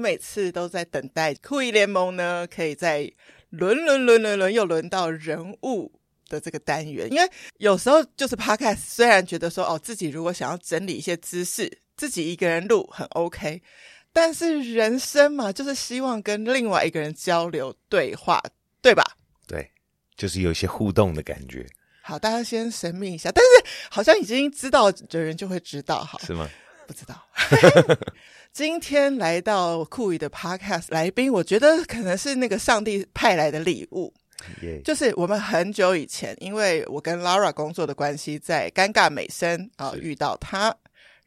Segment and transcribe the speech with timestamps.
[0.00, 3.12] 每次都在等待酷姨联盟呢，可以在
[3.50, 5.92] 轮轮轮轮轮又轮到人物
[6.28, 7.28] 的这个单元，因为
[7.58, 13.60] 有时候就是 Podcast，虽然觉得说哦，自己如果想要整理一些知识，自己一个人录很 OK，
[14.12, 18.40] 但是人生嘛，就是希望跟另外一个人交流对话，
[18.80, 19.04] 对吧？
[19.46, 19.70] 对，
[20.16, 21.66] 就是有一些互动的感觉。
[22.02, 26.48] 好，大家先神秘一下，但是好像已经知道的人就会知道，好，是吗？
[26.86, 27.26] 不知道。
[28.52, 34.12] 今天来到酷宇的 Podcast 来宾，我觉得可能是那个上帝派来的礼物。
[34.84, 40.74] 就是我们很久以前，因为我跟 Lara 工作的关系，在尴尬美声啊遇到他，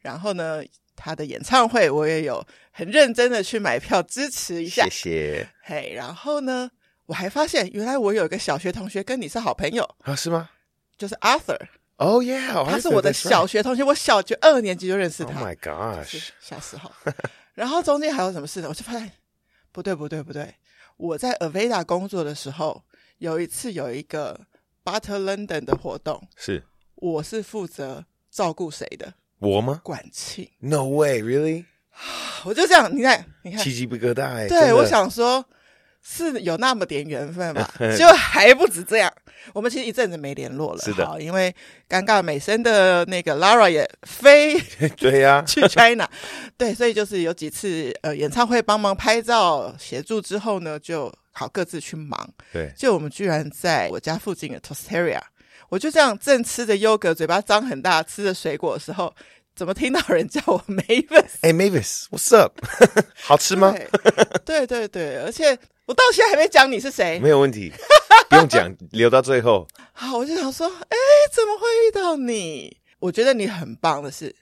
[0.00, 0.62] 然后呢，
[0.96, 4.84] 他的演唱会我也有很认真的去买票支持一下。
[4.84, 5.48] 谢谢。
[5.62, 6.70] 嘿，然后呢，
[7.06, 10.14] 我还发现原来我有一个小学同学跟你是好朋友啊？
[10.14, 10.50] 是吗？
[10.98, 11.58] 就是 Arthur。
[11.96, 15.38] 哦耶，他是我的小学同学，我小学二年级就认识他。
[15.38, 16.90] Oh my gosh，小时候。
[17.54, 18.68] 然后中间还有什么事呢？
[18.68, 19.10] 我就发现
[19.70, 20.54] 不对不对不对，
[20.96, 22.82] 我在 Aveda 工作的时候，
[23.18, 24.40] 有一次有一个
[24.84, 26.64] Butter London 的活动，是
[26.96, 29.14] 我是负责照顾谁的？
[29.38, 29.80] 我吗？
[29.84, 31.66] 管庆？No way，really？
[32.44, 34.48] 我就这样，你看，你看，鸡皮疙瘩哎！
[34.48, 35.44] 对，我想说。
[36.06, 37.66] 是有那么点缘分吧，
[37.98, 39.10] 就还不止这样。
[39.52, 41.54] 我们其实一阵子没联络了，是的，因为
[41.88, 44.58] 尴尬美声的那个 Lara 也飞，
[44.96, 46.08] 对呀，去 China，
[46.56, 52.28] 对，所以就是有几次呃演唱会帮忙拍照协助之后呢，就好各自去忙。
[52.52, 55.20] 对，就我们居然在我家附近的 Tosteria，
[55.68, 59.14] 我就这样正吃着优格，嘴巴张很大，吃着水果的时候，
[59.54, 61.30] 怎么听到人叫我 Mavis？
[61.42, 62.58] 哎，Mavis，What's up？
[63.22, 63.74] 好吃吗？
[64.44, 65.58] 对对对，而且。
[65.86, 67.70] 我到现在还没讲你是谁，没有问题，
[68.30, 69.66] 不用讲，留到最后。
[69.92, 70.96] 好，我就想说，哎，
[71.32, 72.76] 怎么会遇到你？
[73.00, 74.34] 我觉得你很棒的是，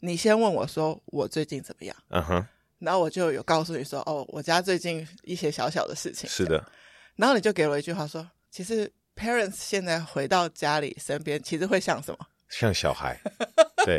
[0.00, 2.46] 你先问我说我最近怎么样，嗯哼，
[2.78, 6.30] 然后我就有告诉你说，哦，我家最近一些小小的事情。
[6.30, 6.64] 是的，
[7.16, 12.18] 然后你就给我一句话说，其实 parents 现在回到家里身边，其实会像什么？
[12.48, 13.20] 像小孩，
[13.84, 13.98] 对，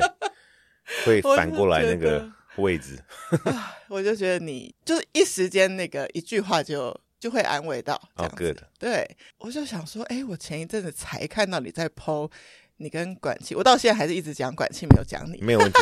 [1.06, 2.26] 会反过来那个。
[2.58, 2.98] 位置，
[3.90, 8.44] 我就觉得你就是一时间那个一句话就就会安慰到这样子。
[8.44, 8.64] Oh, good.
[8.80, 12.32] 对，我就想说，哎，我前一阵子才看到你在 po
[12.78, 15.42] 你跟管庆，我到现在还是一直讲管庆，没有讲你。
[15.42, 15.80] 没有问题。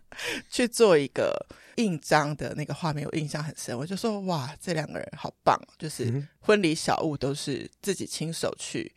[0.50, 1.34] 去做一个
[1.76, 3.76] 印章的那个画面，我印象很深。
[3.76, 8.92] 我就说，哇，这两个人好棒，就是婚礼小物都是自己亲手去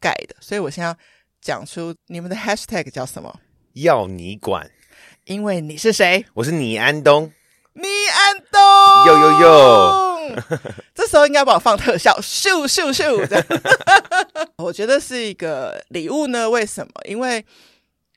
[0.00, 0.36] 盖的。
[0.40, 0.98] 所以我现在要
[1.40, 3.40] 讲出你们的 hashtag 叫什么？
[3.72, 4.70] 要你管。
[5.26, 6.24] 因为你是谁？
[6.34, 7.32] 我是倪安东。
[7.74, 8.60] 倪安东，
[9.06, 10.42] 呦呦呦！
[10.92, 13.42] 这时候应该帮我放特效，咻咻咻！
[14.58, 16.50] 我觉得是一个礼物呢。
[16.50, 16.92] 为什么？
[17.04, 17.44] 因为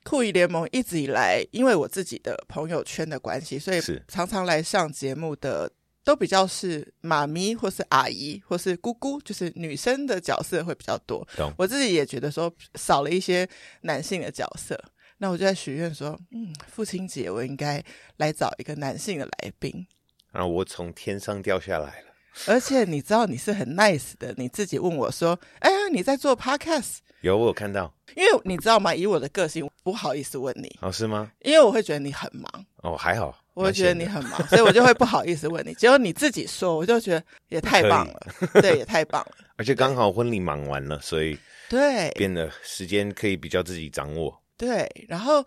[0.02, 5.70] 酷姨联盟一直以来，因为我自己的朋友圈的关系，所以常常来上节目的
[6.04, 11.26] 都比较是妈咪，或是阿姨，或是姑姑，就是女生的角色会比较多。
[11.56, 13.48] 我自己也觉得说少了一些
[13.82, 14.76] 男性的角色。
[15.18, 17.82] 那我就在许愿说，嗯，父亲节我应该
[18.18, 19.86] 来找一个男性的来宾。
[20.32, 22.06] 然后我从天上掉下来了。
[22.46, 26.98] 而且你知道你是很 nice 的，你自己问我说，哎呀，你在做 podcast？
[27.22, 27.90] 有，我有看到。
[28.14, 28.94] 因为你知道吗？
[28.94, 30.78] 以我的个性，不好意思问你。
[30.82, 31.32] 哦，是吗？
[31.40, 32.66] 因为我会觉得你很忙。
[32.82, 33.42] 哦，还好。
[33.54, 35.72] 我会觉得你很忙，所以我就会不好意思问你。
[35.72, 38.20] 结果你自己说，我就觉得也太棒了。
[38.60, 39.32] 对，也太棒了。
[39.56, 41.38] 而且刚好婚礼忙完了，所以
[41.70, 44.38] 对变得时间可以比较自己掌握。
[44.56, 45.44] 对，然后，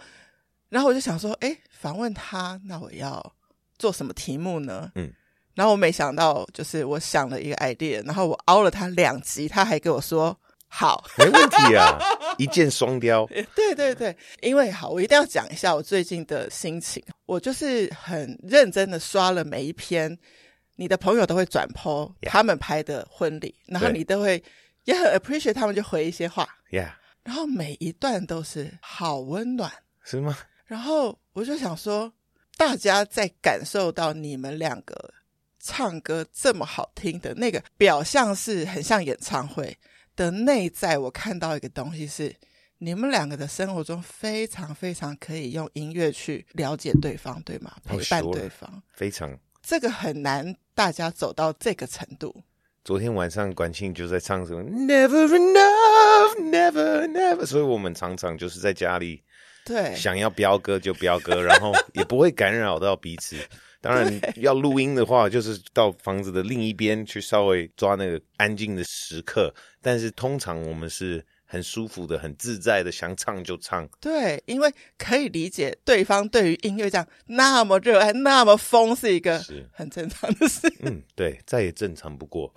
[0.69, 3.33] 然后我就想说，哎，访问他，那我要
[3.77, 4.91] 做什么题目呢？
[4.95, 5.11] 嗯，
[5.55, 10.37] 然后我没想到，就是我想了一个 idea，然后我凹了他两集，他还跟我说
[10.67, 11.97] 好，没问题啊，
[12.37, 13.25] 一箭双雕。
[13.55, 17.03] 对对对，因为好，我一定要讲一下我最近的心情。
[17.25, 20.15] 我就是很认真的刷了每一篇，
[20.75, 24.43] 你的朋友都会转 po 他们拍的婚礼.然后你都会
[24.83, 26.91] 也很 appreciate 他们就回一些话，Yeah。
[27.29, 29.71] 然后每一段都是好温暖，
[30.03, 30.35] 是吗？
[30.65, 32.11] 然后我就想说，
[32.57, 35.13] 大家在感受到你们两个
[35.59, 39.77] 唱歌这么好听的那个表象是很像演唱会
[40.15, 42.35] 的内在，我看到一个东西是
[42.79, 47.77] 你们两个的生活中非常非常可以用音乐去了解对方，对吗？
[47.85, 52.43] 陪伴对方，非常这个很难，大家走到这个程度。
[52.83, 59.21] 昨天晚上管庆就在唱什么 Never enough, Never Never，所以我们常常就是在家里，
[59.65, 63.35] 对，想要飙歌就飙歌，然后也不会干扰到彼此。
[63.81, 69.53] 当然要录音的话，就是到房子的另一边去稍微抓那个安静的时刻。
[69.81, 73.89] 但是通常我们是很舒服的、很自在的，想唱就唱。
[73.99, 80.71] 对，因为可以理解对方对于音乐这样那么热爱、那么疯，是一个很正常的事。
[80.81, 82.53] 嗯，对，再也正常不过。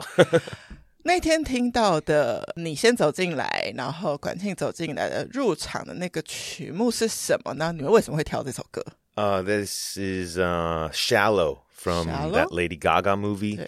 [1.05, 7.73] 那天听到的，你先走进来，然后管庆走进来的入场的那个曲目是什么呢？
[7.73, 8.85] 你们为什么会挑这首歌
[9.17, 12.35] ？Uh, this is uh, Shallow from Shallow?
[12.35, 13.59] that Lady Gaga movie.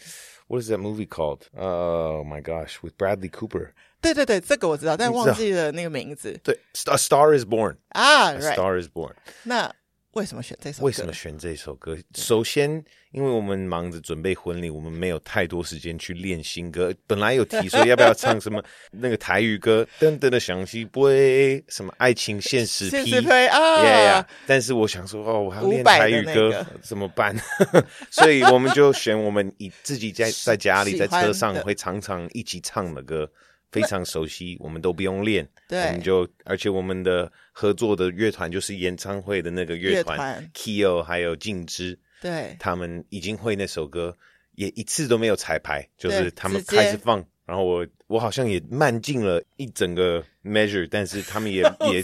[0.46, 1.48] What is that movie called?
[1.56, 3.72] Oh my gosh, with Bradley Cooper.
[4.04, 6.38] 对对对，这个我知道，但忘记了那个名字。
[6.44, 9.12] 对，A Star Is Born 啊 Star Is Born。
[9.44, 9.72] 那
[10.12, 10.86] 为什么选这首歌？
[10.86, 11.98] 为什么选这首歌？
[12.14, 12.70] 首先，
[13.10, 16.94] 因为我们忙着准备婚礼，我们没有太多时间去练新歌。
[17.08, 18.62] 本来有提说要不要唱什么
[18.92, 27.34] 那个台语歌，噔噔的响起，不会什么爱情现实批啊，yeah, yeah, 但是我想说，哦，我还要练台语歌，那个、怎么办？
[28.08, 33.28] 所以我们就选我们以自己在在家里在车上会常常一起唱的歌。
[33.74, 44.16] 非常熟悉，我们都不用练，对，我们就而且我们的合作的乐团就是演唱会的那个乐团，Keo 还有静之，对，他们已经会那首歌，
[44.54, 52.00] 也一次都没有彩排，就是他们开始放，然后我我好像也慢进了一整个 measure，但是他们也 也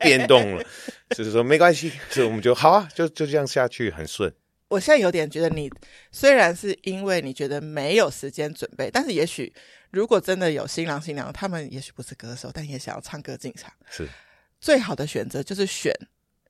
[0.00, 0.64] 变动了，
[1.10, 4.32] 就是说没关系，所以我们就好啊，就就这样下去，很顺。
[4.70, 5.70] 我现在有点觉得你
[6.10, 9.52] 虽然是因为你觉得没有时间准备，但是也许。
[9.92, 14.08] 如果真的有新郎新娘，他们也许不是歌手，但也想要唱歌进场，是
[14.60, 15.92] 最好的选择，就是选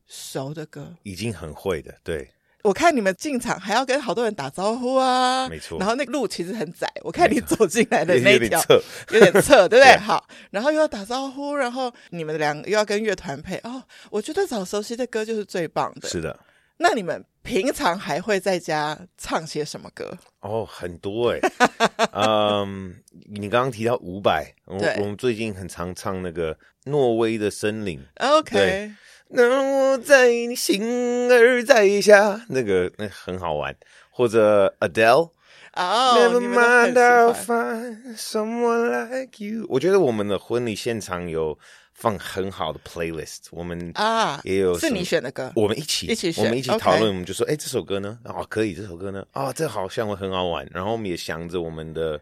[0.07, 1.97] 熟的歌，已经很会的。
[2.05, 2.31] 对，
[2.61, 5.79] 我看你们进场还要跟好多人打招呼啊，没错。
[5.79, 8.63] 然后那个路其实很窄，我看你走进来的那条
[9.11, 9.97] 有点侧，对不对？
[10.05, 16.07] 好，然后又要打招呼，然后你们两个又要跟乐团配哦，我觉得找熟悉的歌就是最棒的。
[16.11, 16.39] 是的。
[16.83, 20.17] 那你们平常还会在家唱些什么歌？
[20.41, 22.09] 哦，很多哎、欸。
[22.13, 22.97] 嗯，
[23.31, 26.55] 你刚刚提到伍佰，我我们最近很常唱那个
[26.85, 28.01] 《挪威的森林》。
[28.39, 28.93] OK，
[29.29, 33.77] 那我在你心儿在下，那个那个、很好玩。
[34.11, 35.33] 或者 Adele，
[35.75, 39.67] 哦、oh,，Never mind I'll find someone like you。
[39.69, 41.59] 我觉得我们的婚礼现场有。
[42.01, 48.19] 放很好的 playlist，我们啊也有是你选的歌，我们一起一起选，我们一起讨论我们就说，哎，这首歌呢？
[48.25, 49.27] 哦，可以，这首歌呢？
[49.35, 50.67] 哦，这好像会很好玩。
[50.73, 52.19] 然后我们也想着我们的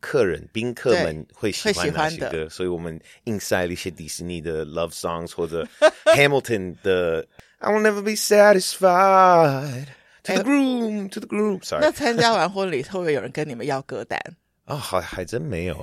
[0.00, 5.64] 客人宾客们会喜欢哪些歌，所以我们硬塞了一些迪士尼的 love songs 或者
[6.16, 7.24] Hamilton 的
[7.58, 9.86] I will never be satisfied
[10.24, 11.80] to the groom to the groom，sorry。
[11.80, 14.18] 那参加完婚礼会不会有人跟你们要歌单？
[14.64, 15.80] 啊、哦，还还真没有。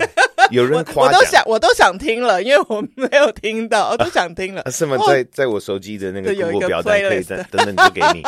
[0.54, 4.62] 有人夸奖，我都想，我都想听了，因为我没有听到， 我都想听了。
[4.63, 4.98] 啊、是吗？
[5.07, 8.24] 在在我手机的那个 Google 表单可以等等就给你。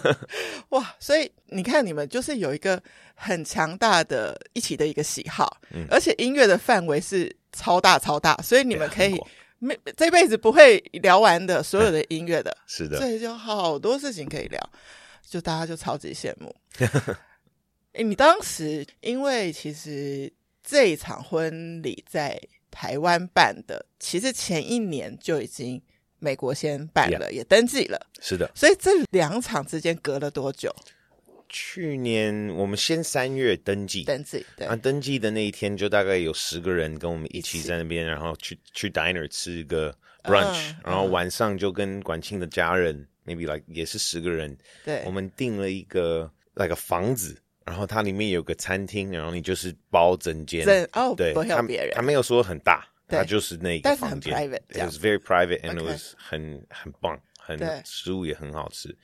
[0.70, 2.80] 哇，所以你看，你们就是有一个
[3.14, 9.20] 很强大的一起的一个喜好，嗯、而且音乐的范围是超大超大，所以你们可以
[9.58, 14.60] 没这辈子不会聊完的所有的音乐的，是的，所以就好多事情可以聊，
[15.26, 16.54] 就大家就超级羡慕。
[17.92, 20.32] 哎，你当时因为其实。
[20.68, 22.36] 这一场婚礼在
[22.72, 25.80] 台湾办的，其实前一年就已经
[26.18, 27.30] 美国先办了，yeah.
[27.30, 28.06] 也登记了。
[28.20, 30.74] 是的，所以这两场之间隔了多久？
[31.48, 34.66] 去年我们先三月登记，登记对。
[34.66, 44.58] 啊，登记的那一天就大概有十个人跟我们一起在那边，然后去去 diner 吃一个 brunch，嗯，然后晚上就跟管庆的家人，maybe like 也是十个人。
[44.84, 47.40] 对，我们订了一个 like 房子。
[47.66, 58.96] 然后它里面有个餐厅，然后你就是包整间，哦，对，不要别人，他没有说很大，它就是那个房间，但是很 private，it was very private and it was 很很棒，很食物也很好吃。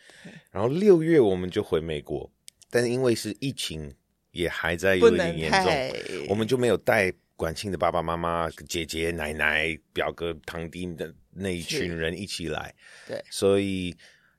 [0.53, 2.31] 然后六月我们就回美国，
[2.71, 3.93] 但是因为是疫情，
[4.31, 12.73] 也还在有一点严重，我们就没有带管庆的爸爸妈妈、姐姐、奶奶、表哥、堂弟的那一群人一起来，
[13.09, 13.93] 对，所以。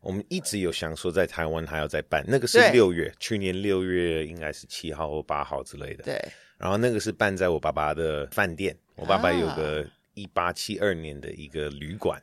[0.03, 6.03] 我们一直有想说在台湾还要再办，那个是六月，去年六月应该是七号或八号之类的。
[6.03, 6.21] 对，
[6.57, 12.21] 然后那个是办在我爸爸的饭店，我爸爸有个一八七二年的一个旅馆。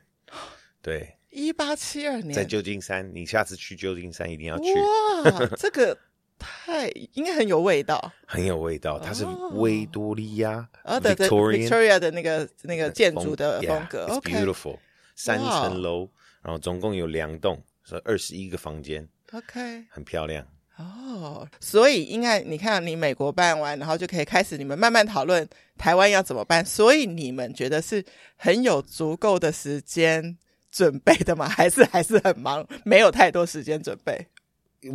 [0.79, 4.71] 对，一八七二年在旧金山，你下次去旧金山一定要去。
[4.73, 5.97] 哇， 这个
[6.37, 8.99] 太应该很有味道，很有味道。
[8.99, 14.77] 它是维多利亚，Victoria 的那个那个建筑的风格 beautiful，
[15.15, 16.07] 三层楼，
[16.43, 17.59] 然后总共有两栋。
[18.03, 20.45] 二十一个房间，OK，很漂亮
[20.77, 21.39] 哦。
[21.41, 25.47] Oh, 所以应该你看，你美国办完，然后就可以开始你们慢慢讨论
[25.77, 26.65] 台湾要怎么办。
[26.65, 28.03] 所以你们觉得是
[28.37, 30.37] 很有足够的时间
[30.71, 31.47] 准备的吗？
[31.49, 34.25] 还是还是很忙，没有太多时间准备？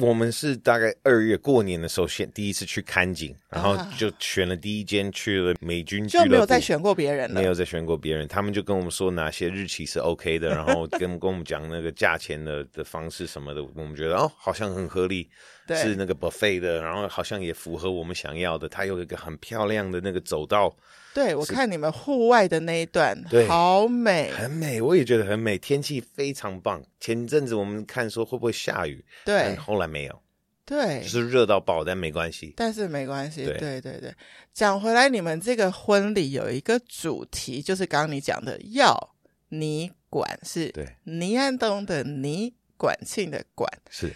[0.00, 8.26] 我们是大概二月过年的时候，先第一次去看景，然后就选了第一间去了美军俱乐部，就没有再选过别人了，没有再选过别人。
[8.26, 15.28] 他们就跟我们说哪些日期是 OK 的，然后跟跟我们讲那个价钱的的方式什么的，我们觉得哦，好像很合理，
[15.66, 18.68] 对是那个 buffet 的，然后好像也符合我们想要的。
[18.68, 20.74] 它有一个很漂亮的那个走道。
[21.12, 26.82] 对，我看你们户外的那一段，对，好美，很美，我也觉得很美，天气非常棒。
[27.00, 30.22] 前阵子我们看说会不会下雨，对，但后来没有，
[30.66, 34.14] 对，就是热到爆，但没关系，但是没关系，对，对，对，对。
[34.52, 39.14] 讲回来，你们这个婚礼有一个主题，就是刚刚你讲的，要
[39.48, 44.12] 你管是，对，倪安东的倪，管庆的管，是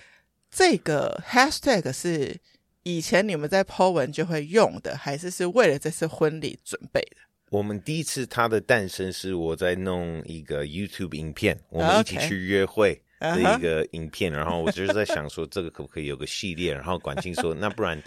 [0.50, 2.37] 这个 hashtag 是。
[2.83, 7.16] 以前你们在 po 文就会用的，还是是为了这次婚礼准备的？
[7.50, 16.73] 我们第一次它的诞生是我在弄一个 YouTube 影片，我们一起去约会的一个影片.然后我就是在想说这个可不可以有个系列？
[16.73, 18.02] 然后管清说那不然，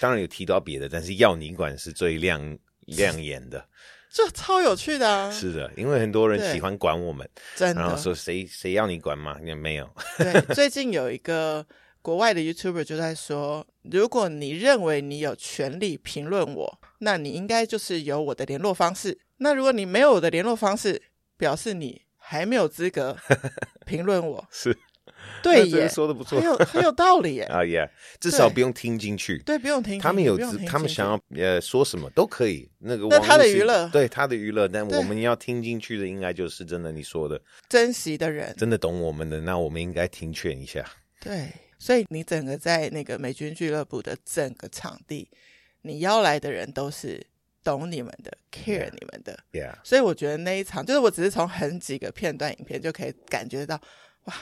[0.00, 3.62] 当然有提到别的，但是要你管是最亮亮眼的，
[4.10, 5.30] 这超有趣的啊！
[5.30, 9.38] 是的，因为很多人喜欢管我们，真的，然后说谁谁要你管嘛？
[9.44, 9.94] 也没有。
[10.16, 11.64] 对，最近有一个。
[12.04, 19.18] 国外的 YouTuber 就在说，如果你认为你有权利评论我，那你应该就是有我的联络方式。
[19.38, 21.00] 那如果你没有我的联络方式，
[21.38, 23.16] 表示你还没有资格
[23.86, 24.46] 评论我。
[24.50, 24.76] 是，
[25.42, 27.44] 对耶，说的不错，很有很有道理耶。
[27.48, 27.88] 啊，Yeah，
[28.20, 29.38] 至少不用听进去。
[29.38, 29.98] 对，不用听。
[29.98, 32.70] 他们有，他们想要呃说什么都可以。
[32.80, 40.84] 那个，那他的娱乐，对他的娱乐，但我们要听进去的，应该就是真的你说的，珍惜的人，真的懂我们的，那我们应该听劝一下。
[41.18, 41.48] 对。
[41.78, 45.28] 所以你整个在那个美军俱乐部的整个场地，
[45.82, 47.26] 你邀来的人都是
[47.62, 49.38] 懂你们的，care 你们的。
[49.52, 49.74] Yeah.
[49.82, 53.80] 所以我觉得那一场，就是我只是从很几个片段影片就可以感觉到，
[54.24, 54.34] 哇，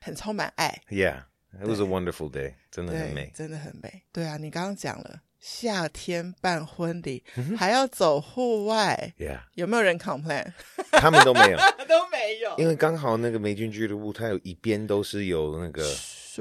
[0.00, 0.82] 很充满爱。
[0.88, 1.22] Yeah,
[1.60, 2.54] it was a wonderful day.
[2.70, 4.02] 真的很美，真的很美。
[4.12, 7.24] 对啊，你刚刚讲了夏天办婚礼
[7.56, 9.40] 还要走户外，Yeah.
[9.54, 10.52] 有没有人 complain？
[10.92, 15.84] 他们都没有， 都没有，因为刚好那个美军俱乐部，它有一边都是有那个。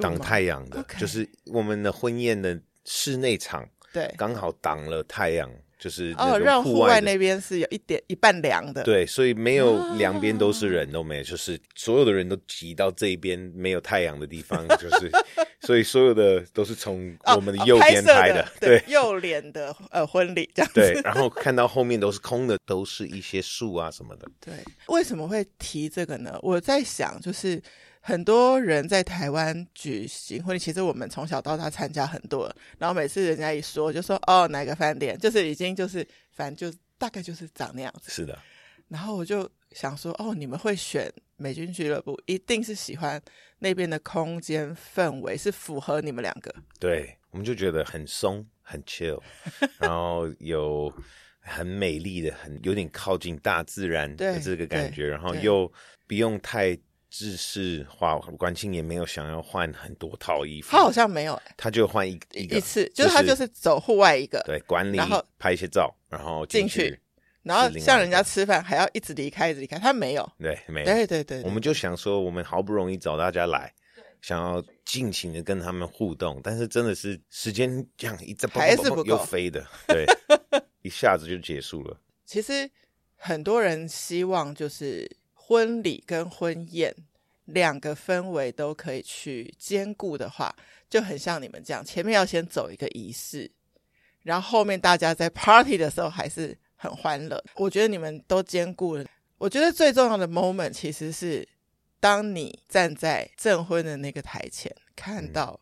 [0.01, 0.99] 挡太阳的，Okay.
[0.99, 15.11] 就是我们的婚宴的室内场，对，刚好挡了太阳，就是哦，让户外那边是有一点一半凉的，对，所以没有两边都是人都没有，就是所有的人都挤到这一边没有太阳的地方， 就是
[15.61, 24.53] 所以所有的都是从我们的右边拍的，对，右脸的呃婚礼这样子，对，然后看到后面都是空的，都是一些树啊什么的，对，
[24.87, 26.37] 为什么会提这个呢？
[26.41, 27.61] 我在想，就是。
[28.05, 38.11] 很多人在台湾举行婚礼，其实我们从小到大参加很多，然后每次人家一说，就说哦，哪个饭店，就是已经就是反正就大概就是长那样子。
[38.11, 38.37] 是的。
[38.89, 43.21] 然后我就想说，哦，你们会选美军俱乐部，一定是喜欢
[43.59, 46.53] 那边的空间氛围是符合你们两个。
[46.81, 49.21] 对，我们就觉得很松，很 chill，
[49.79, 50.93] 然后有
[51.39, 55.71] 很美丽的，很有点靠近大自然的这个感觉，然后又
[56.05, 56.77] 不用太。
[57.13, 66.99] 制式化，管庆也没有想要换很多套衣服，他好像没有、欸，他就换一一一次，就是他就是走户外一个，对，管理，然后拍一些照，然后进去，
[67.43, 73.71] 然后像人家吃饭还要一直离开，一直离开，他没有，对，没有，对对对，我们就想说，我们好不容易找大家来，
[74.19, 80.03] 想要尽情的跟他们互动，但是真的是时间这样一直还是不够，又飞的， 对，
[80.81, 81.95] 一下子就结束了。
[82.25, 82.67] 其实
[83.15, 85.07] 很多人希望就是。
[85.45, 86.95] 婚礼跟婚宴
[87.45, 90.55] 两个氛围都可以去兼顾的话，
[90.89, 93.51] 就很像你们这样，前面要先走一个仪式，
[94.21, 97.43] 然后后面大家在 party 的时候还是很欢乐。
[97.55, 99.05] 我觉得你们都兼顾了。
[99.37, 101.45] 我觉得最重要的 moment 其实是
[101.99, 105.59] 当你站在证婚的那个台前，看到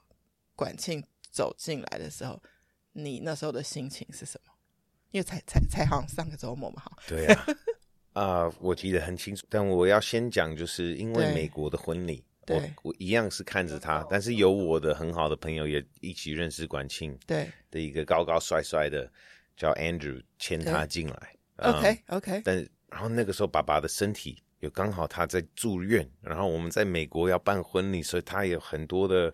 [0.56, 2.40] 管庆走进来的时候，
[2.94, 4.54] 你那时候的心情是什么？
[5.10, 6.92] 因为才才才好像上个周末嘛，哈。
[7.08, 7.46] 对呀、啊。
[8.14, 17.48] 啊，uh, 我记得很清楚，但我要先讲，就是因为美国的婚礼，我我一样是看着他，但是有我的很好的朋友也一起认识管庆，对。
[17.70, 19.10] 的一个高高帅帅的
[19.56, 22.58] 叫 Andrew 牵他进来，OK OK，但
[22.90, 29.34] 然后那个时候爸爸的身体有刚好他在住院，然后我们在美国要办婚礼，所以他有很多的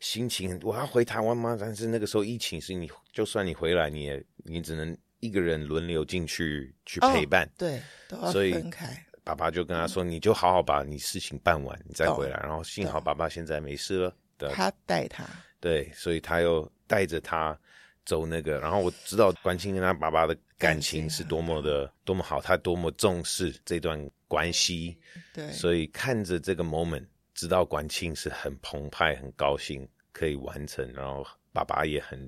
[0.00, 1.56] 心情，我要回台湾吗？
[1.60, 4.98] 但是那个时候疫情是你就算你回来，你也你只能。
[5.20, 8.86] 一个人轮流进去去陪伴，哦、对，都要分开。
[8.86, 12.36] 所以爸爸就跟他说：“嗯、你就好好把你事情办完，你再回来。
[12.38, 15.24] 哦”然后幸好爸爸现在没事了，对他带他，
[15.60, 17.58] 对，所以他又带着他
[18.04, 18.58] 走那个。
[18.60, 24.98] 然后我知道关庆跟他爸爸的感情是多么的多么好，他多么重视这段关系。
[25.34, 29.88] 对，所以看着这个 moment，知道管庆是很澎湃、很高兴。
[30.10, 32.18] 可以完成，然后爸爸也很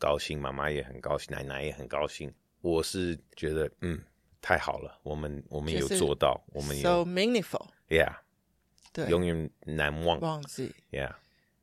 [0.00, 2.32] 高兴，妈妈也很高兴，奶奶也很高兴。
[2.62, 4.02] 我是觉得，嗯，
[4.40, 8.16] 太好了，我们我们有做到，我们有 so meaningful，yeah，
[8.92, 11.14] 对，永远难忘忘记，yeah。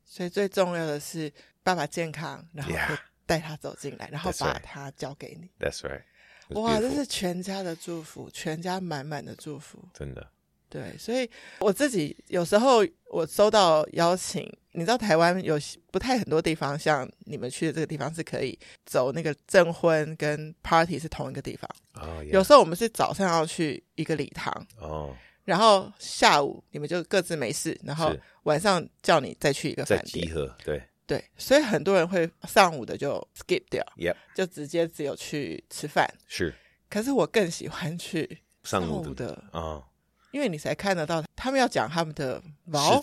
[0.04, 1.30] 所以最重要的是
[1.62, 5.50] 爸爸健康，然后带他走进来，然后把他交给你。
[5.58, 6.02] That's right。
[6.50, 10.30] 哇，这是全家的祝福，全家满满的祝福，真的。
[10.70, 11.28] 对，所以
[11.60, 15.58] 我自己有时候我收到邀请，你知道台湾有
[15.90, 18.56] 不太很多地方，像你们去的这个地方是可以
[18.86, 21.68] 走那个证婚跟 party 是同一个地方。
[21.94, 22.30] Oh, yeah.
[22.30, 25.16] 有时候我们是早上要去一个礼堂，哦，oh.
[25.44, 30.56] 然后下午你们就各自没事，然后晚上叫你再去一个饭店集合。
[30.64, 34.14] 对对，所以很多人会上午的就 skip 掉，Yep.
[34.36, 36.08] 就直接只有去吃饭。
[36.28, 36.54] 是，
[36.88, 39.60] 可是我更喜欢去上午的啊。
[39.60, 39.82] Oh.
[40.30, 42.40] 因为你才看得到他们要讲他们的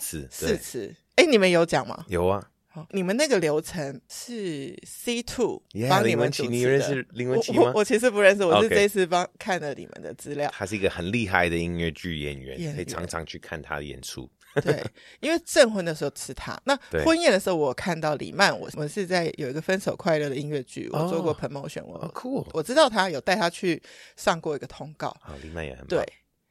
[0.00, 0.96] 词，誓词。
[1.16, 2.04] 哎，你们有讲吗？
[2.08, 2.50] 有啊。
[2.68, 6.54] 好，你们那个流程是 C two 帮你们主持的。
[6.54, 7.72] 你认识林文琪吗？
[7.74, 10.50] 我其实不认识，我是这次帮看了你们的资料。
[10.52, 14.28] 他是一个很厉害的音乐剧演员，可以常常去看他的演出。
[14.62, 14.82] 对，
[15.20, 23.82] 因为证婚的时候是他，那婚宴的时候我看到李曼，我我是在有一个分手快乐的音乐剧，我做过 promotion，我酷，我知道他有带他去
[24.16, 25.08] 上过一个通告。
[25.20, 25.88] 啊，李曼也很棒。
[25.88, 26.04] 对。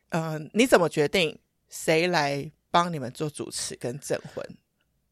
[0.10, 1.38] 嗯、呃，你怎么决定
[1.70, 4.46] 谁来帮你们做主持跟证婚？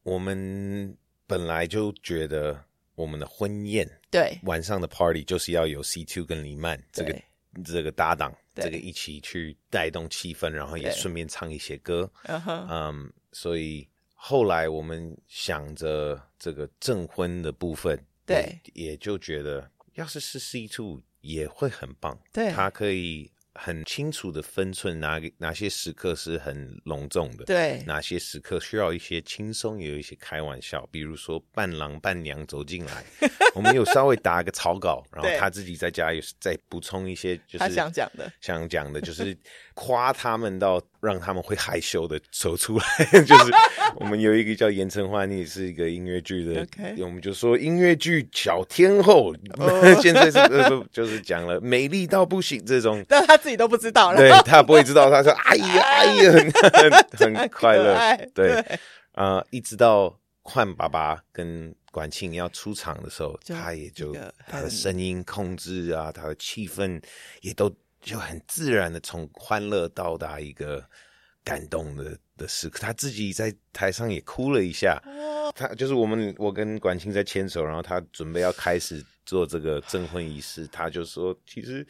[0.02, 0.94] 我们
[1.26, 2.62] 本来就觉得
[2.94, 7.18] 我们的婚宴，对晚上的 party 就是要有 C two 跟黎曼这个
[7.64, 12.10] 这个搭档，对这个一起去带动气氛，然后也顺便唱一些歌。
[12.24, 23.32] 嗯对，um, 所以后来我们想着这个证婚的部分，对，也就觉得要是是 C two 也会很棒，对，他可以。
[23.54, 30.84] 很清楚的分寸，哪哪些时刻是很隆重的，对，哪些时刻需要一些轻松，也有一些开玩笑。
[30.90, 33.04] 比如说伴郎伴娘走进来，
[33.54, 39.36] 我们有稍微打个草稿， 然后他自己在家有再补充一些，就是他想讲的，想讲的，就是
[39.74, 42.84] 夸他们到让他们会害羞的走出来。
[43.22, 43.52] 就是
[43.94, 46.66] 我们有一个叫严承欢，你也是一个音乐剧的.
[46.98, 50.02] 我们就说音乐剧小天后，oh.
[50.02, 50.40] 现在是
[50.90, 53.43] 就是讲了美丽到不行这种，但他。
[53.44, 55.10] 自己都不知道了，对，他不会知道。
[55.10, 56.32] 他说：“哎呀，哎呀，
[57.12, 57.94] 很很快乐。”
[58.34, 58.58] 对，
[59.12, 64.16] 啊、呃，一直到换爸爸跟管庆要出场的时候，他也就
[64.48, 66.98] 他的声音控制啊，他的气氛
[67.42, 70.82] 也都就很自然的从欢乐到达一个
[71.44, 72.78] 感动的的时刻。
[72.80, 74.98] 他自己在台上也哭了一下。
[75.54, 81.86] 他就是我们，我跟管庆在牵手，然后他准备要开始做这个证婚仪式，他就说：“其实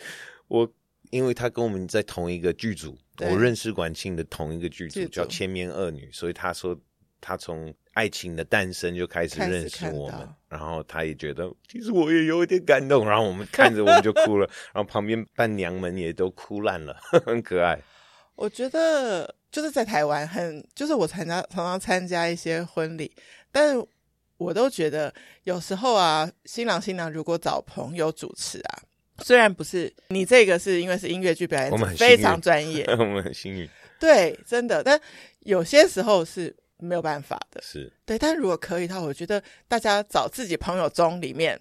[0.48, 0.68] 我。”
[1.10, 6.76] 因为他跟我们在同一个剧组，我认识管庆的同一个剧组，叫《千面恶女》，所以他说
[7.20, 17.80] 他从爱情的诞生就开始认识我们，然后他也觉得其实我也有一点感动，然后我们看着我们就哭了， 然后旁边伴娘们也都哭烂了， 很可爱。
[18.34, 23.14] 我觉得就是在台湾很，就是我参加常常参加一些婚礼，
[23.52, 23.76] 但
[24.36, 25.14] 我都觉得
[25.44, 28.82] 有时候啊，新郎新娘如果找朋友主持啊。
[29.18, 33.68] 虽然不是你这个是因为是音乐剧表演，我们非常专业， 我们很幸运。
[34.00, 35.00] 对，真的，但
[35.40, 37.62] 有些时候是没有办法的。
[37.62, 41.58] 是对，但如果可以的话，我觉得大家找自己朋友中里面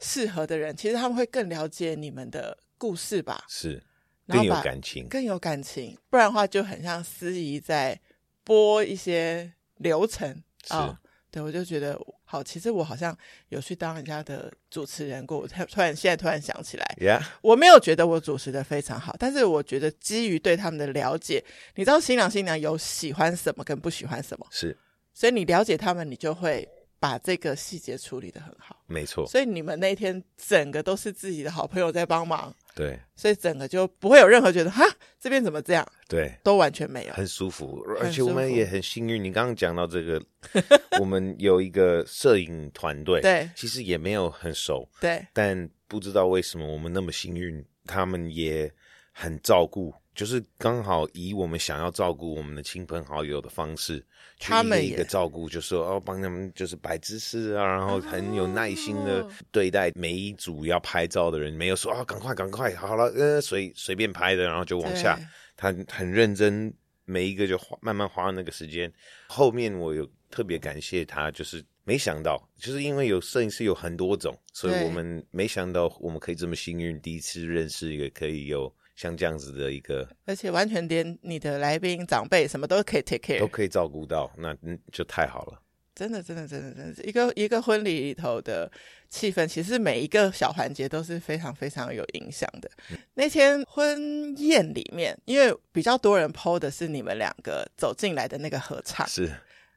[0.00, 3.44] 适合的人，其实他们会更了解你们的故事吧？
[3.48, 3.82] 是，
[4.26, 5.96] 更有感情，更有感情。
[6.10, 7.98] 不然的话，就很像司仪在
[8.44, 10.98] 播一些流程啊。
[11.00, 11.05] 是
[11.36, 12.00] 对，我就觉得。
[12.28, 13.16] 好，其实我好像
[13.50, 15.38] 有去当人家的主持人过。
[15.38, 17.22] 我突然现在突然想起来，Yeah.
[17.40, 21.44] 我没有觉得我主持的非常好，但是我觉得基于对他们的了解，
[21.76, 24.76] 你知道新郎新娘有喜欢什么跟不喜欢什么，是，
[25.14, 26.68] 所以你了解他们，你就会
[26.98, 28.82] 把这个细节处理的很好。
[28.86, 32.52] 没错，所以你们那天整个都是自己的好朋友在帮忙。
[32.76, 34.84] 对，所以整个就不会有任何觉得哈，
[35.18, 35.86] 这边怎么这样？
[36.06, 39.24] 对，都完全没有，很舒服，而且我们也很幸运。
[39.24, 40.22] 你刚刚讲到这个，
[41.00, 48.70] 我们有一个摄影团队，对，其实也没有很熟，对，但不知道为什么我们那么幸运，他们也
[49.10, 49.94] 很照顾。
[50.16, 54.02] 就是刚好以我们想要照顾我们的亲朋好友的方式，
[54.40, 65.20] 他们一个照顾，就说哦，帮他们就是摆姿势啊，然后很有耐心的对待每一组要拍照的人，没有说啊，赶快赶快，好了，呃，随随便拍的，然后就往下。
[65.54, 66.72] 他很认真，
[67.04, 68.90] 每一个就花慢慢花那个时间。
[69.28, 78.74] 后面我有特别感谢他，就是没想到，就是因为有摄影师有很多种，所以我们没想到我们可以这么幸运，第一次认识一个可以有。
[78.96, 85.62] 像这样子的一个，而且完全连你的来宾长辈什么都可以 take care，都可以照顾到，那嗯就太好了。
[85.94, 88.70] 真的，真的，真的，真的，一个一个婚礼里头的
[89.08, 92.70] 气氛，其实每一个小环节都是非常非常有影响的。
[92.90, 99.32] 嗯、那天婚宴里面，因为比较多人 po 的是你们两个走进来的那个合唱，是。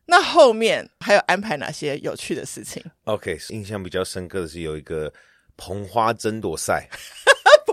[0.07, 5.13] 那后面还有安排哪些有趣的事情？OK，印象比较深刻的是有一个
[5.55, 6.89] 捧花争夺赛，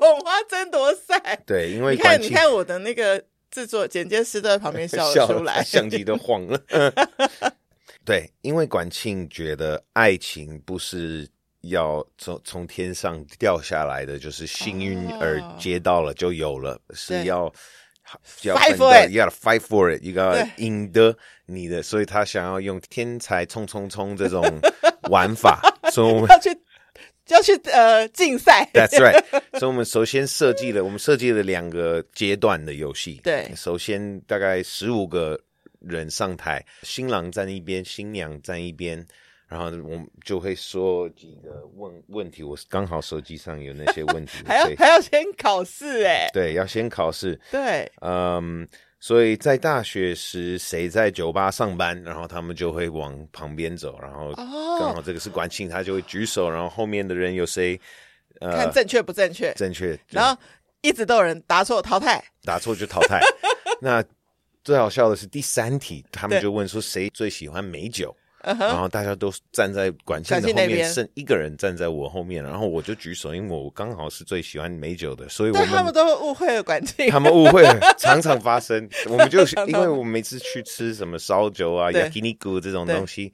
[0.07, 6.61] 捧花争夺赛，对，因为你看，你看我的那个制作剪接师都在旁边笑了出来，相机都晃了。
[8.05, 11.29] 对，因为管庆觉得爱情不是
[11.63, 17.53] 要从从天上掉下来的，就是幸运而接到了就有了，哦、是要
[18.43, 21.17] 要 fight for it，要 fight for it，一个赢得
[21.47, 24.45] 你的，所以他想要用天才冲冲冲这种
[25.11, 26.57] 玩法，所以我们 要去
[27.29, 28.69] 要去呃竞赛。
[28.73, 29.23] That's right，
[29.59, 33.21] 所以我们首先设计了，我们设计了两个阶段的游戏。
[33.25, 35.41] 对，首先大概十五个。
[35.81, 39.07] 人上台，新郎站一边，新娘站一边，
[39.47, 42.43] 然后我们就会说几个问问题。
[42.43, 46.29] 我刚好手机上有那些问题，还要还要先考试哎？
[46.33, 47.39] 对，要先考试。
[47.53, 48.67] 对，嗯，
[48.99, 54.33] 所以在大学时，谁在酒吧上班，然后他们就会往旁边走，然后
[54.79, 57.81] 刚好这个是管庆，他就会举手，然后后面的人有谁，
[58.41, 59.53] 呃，看正确不正确？
[59.55, 59.99] 正确。
[60.09, 60.41] 然后
[60.81, 63.21] 一直都有人答错淘汰，答错就淘汰。
[63.81, 64.05] 那。
[64.65, 68.13] 最好笑的是第三题，他们就问说谁最喜欢美酒
[68.47, 68.59] ，uh-huh.
[68.59, 78.89] 然后大家都站在管线的后面，剩一个人站在我后面，然后我就举手，因为我刚好是最喜欢美酒的，所以我们他们都误会了管庆，他们误会了， 常常发生。
[79.09, 83.33] 我们就 因为我们每次去吃什么烧酒啊、yakiniku 这种东西，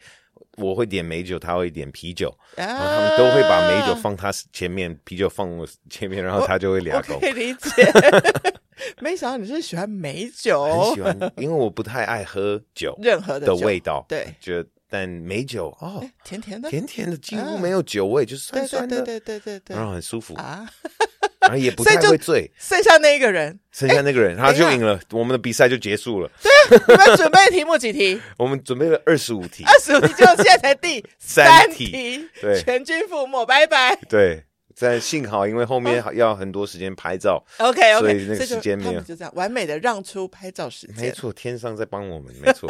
[0.57, 2.67] 我会点美酒，他会点啤酒，uh-huh.
[2.67, 7.19] 然后他们都会把美酒放他前面，啤酒放我前面，然后他就会俩狗。
[7.21, 7.71] 可以理解。
[9.01, 20.35] 没想到你是喜欢美酒，很喜欢，因为我不太爱喝酒，任何的的味道，对，觉得但美酒哦，甜甜的，甜甜的，几乎没有酒味，就是酸酸的，对对对对对，然后很舒服。
[20.35, 20.69] 啊，
[21.41, 26.31] 然后也不太会醉，剩下那一个人，剩下那个人，他就赢了，我们的比赛就结束了。
[26.43, 28.21] 对啊，你们准备的题目几题？
[28.37, 34.45] 我们准备了二十五题，二十五题，就现在才第三题，对，全军覆没，拜拜，对。
[34.81, 40.97] 但幸好，因为后面要很多时间拍照，OK，OK，所以那个时间没有，就这样完美的让出拍照时间。
[40.97, 42.69] 没错，天上在帮我们，没错。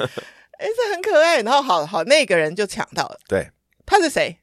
[0.58, 1.42] 哎，这很可爱。
[1.42, 3.18] 然后，好好，那个人就抢到了。
[3.28, 3.50] 对，
[3.84, 4.36] 他是谁？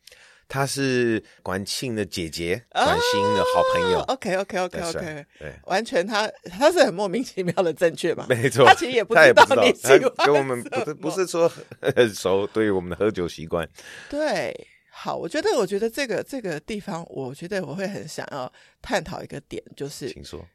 [0.48, 4.00] 他是管庆的姐姐，管馨的好朋友。
[4.02, 8.26] OK，OK，OK，OK，对，完全他他是很莫名其妙的正确吧？
[8.28, 11.50] 没错，他其实也不知道你喜欢，跟我们不是不是说
[11.96, 13.68] 很熟，对于我们的喝酒习惯，
[14.10, 14.68] 对。
[14.94, 20.46] 好，我觉得，我觉得这个这个地方，我觉得我会很想要探讨一个点，就是，请说，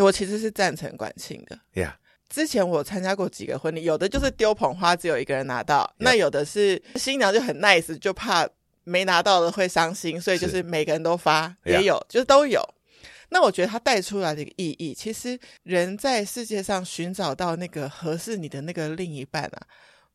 [0.00, 1.58] 我其实是赞成管庆的。
[1.80, 2.03] 呀、yeah.，
[2.34, 8.44] 之前我参加过几个婚礼，有的就是丢捧花，只有一个人拿到；那有的是新娘就很 nice，就怕
[8.82, 12.60] 没拿到的会伤心，所以就是每个人都发，也有，就是都有。
[13.28, 19.62] 那我觉得它带出来的一个意义，其实人在世界上寻找到那个合适你的那个另一半啊。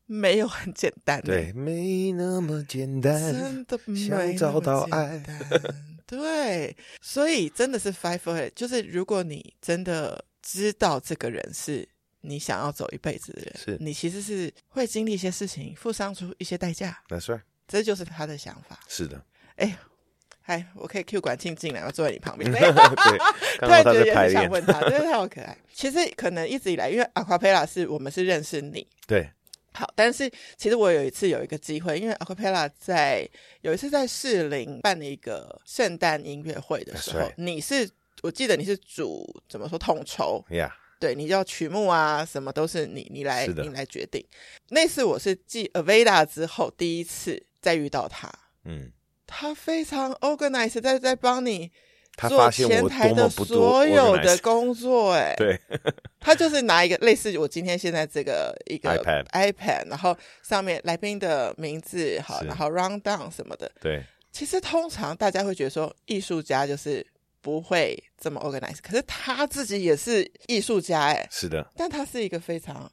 [0.04, 5.22] 没有很简单，对，没那么简单，真的没找到爱，
[6.04, 11.88] 对，所以真的是 five for it，就是如果你真的知道这个人是
[12.22, 17.02] 你想要走一辈子的人，是你其实是会经历一些事情，付上出一些代价。
[17.08, 18.78] That's right，这就是他的想法。
[18.88, 19.24] 是的，
[19.56, 19.76] 哎，
[20.42, 22.50] 嗨，我可以 Q 管庆进来，我坐在你旁边。
[22.52, 22.60] 对，
[23.58, 25.56] 突然觉得也很想问他，对，他好可爱。
[25.72, 29.30] 其实可能一直以来，因为 Acapella 是我们是认识你，对。
[29.72, 33.26] 好，但是其实我有一次有一个机会，因为 Acapella 在
[33.60, 37.88] 有一次在士林办了一个圣诞音乐会的时候.你是
[38.22, 44.24] 我记得你是主怎么说统筹，Yeah，对，你叫曲目啊，什么都是你你来你来决定。
[44.68, 48.30] 那次我是继 Aveda 之后第一次再遇到他，
[48.64, 48.92] 嗯，
[49.26, 51.72] 他非常 organized，在在帮你。
[52.16, 55.58] 他发现我多么不所有的工作，哎，对，
[56.20, 64.04] 他就是拿一个类似我今天现在这个一个 iPad iPad，然后上面来宾的名字，好，然后 round down 什么的，对。
[64.32, 67.06] 其实通常大家会觉得说艺术家就是
[67.40, 72.90] 不会这么 organize，可是他自己也是艺术家，哎，是的，但他是一个非常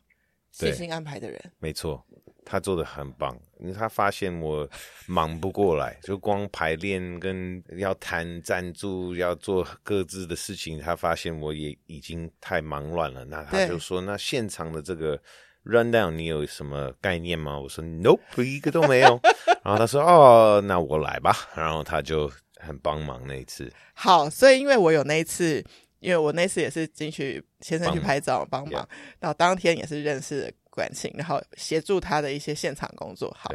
[0.52, 2.04] 细心安排的人，没错。
[2.50, 4.66] 他做的很棒，因为他发现我
[5.06, 13.26] 忙不过来， 就光排练跟要谈赞助，要做各自的事情，他发现我也已经太忙乱了。
[13.26, 15.22] 那他就说：“那现场的这个
[15.66, 19.20] rundown 你有什么概念吗？”我说：“Nope，一个都没有。”
[19.62, 23.72] 然后他说：“哦，那我来吧。”然后他就很帮忙那一次。
[23.94, 25.64] 好，所以因为我有那一次，
[26.00, 28.88] 因为我那次也是进去先生去拍照帮忙.
[29.20, 30.54] 然后当天也是认识。
[30.70, 33.36] 管庆，然后协助他的一些现场工作。
[33.36, 33.52] 好。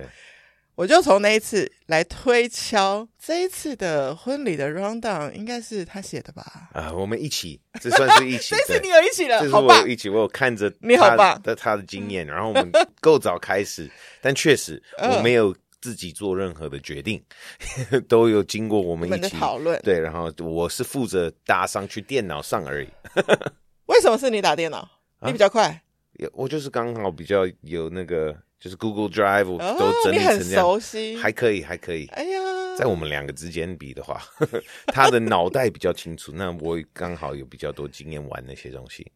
[0.75, 6.71] 我就从那一次来推敲这一次的婚礼的 rundown，应该是他写的吧？
[6.73, 8.57] 啊，我们一起，这算是一起。
[8.57, 13.89] 这次你有一起了，这是我有一起，我有看着你好棒的他的经验，然后我们 够早开始，
[14.21, 17.23] 但确实我没有自己做任何的决定，
[18.09, 19.79] 都有经过我们一起讨论。
[19.83, 22.89] 对，然后我是负责搭上去电脑上而已。
[23.87, 24.89] 为什么是你打电脑？
[25.27, 25.83] 你比较快？
[26.13, 28.35] 有，我就是刚好比较有那个。
[28.63, 32.07] 就是 Google Drive 都整理成这样，熟悉，还可以，还可以。
[32.13, 32.39] 哎呀，
[32.79, 39.11] 在我们两个之间比的话，呵 呵他的脑袋比较清楚，那我刚好有比较多经验玩那些东西，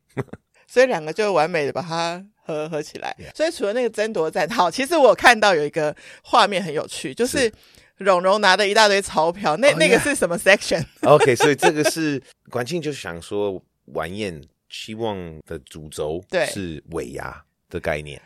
[0.66, 3.16] 所以两个就完美的把它合合起来。
[3.35, 7.52] 所以除了那个争夺战，好，其实我看到有一个画面很有趣，就是
[7.96, 18.20] 蓉蓉拿的一大堆钞票，那、oh, 那个是什么 section？OK， okay, 所以这个是管庆就想说晚宴希望的主轴是尾牙的概念。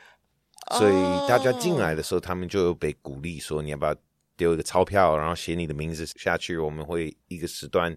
[0.78, 0.92] 所以
[1.28, 3.92] 大家进来的时候，他们就有被鼓励说：“你要不要
[4.40, 6.56] 丢一个钞票，然后写你的名字下去？
[6.56, 7.94] 我们会一个时段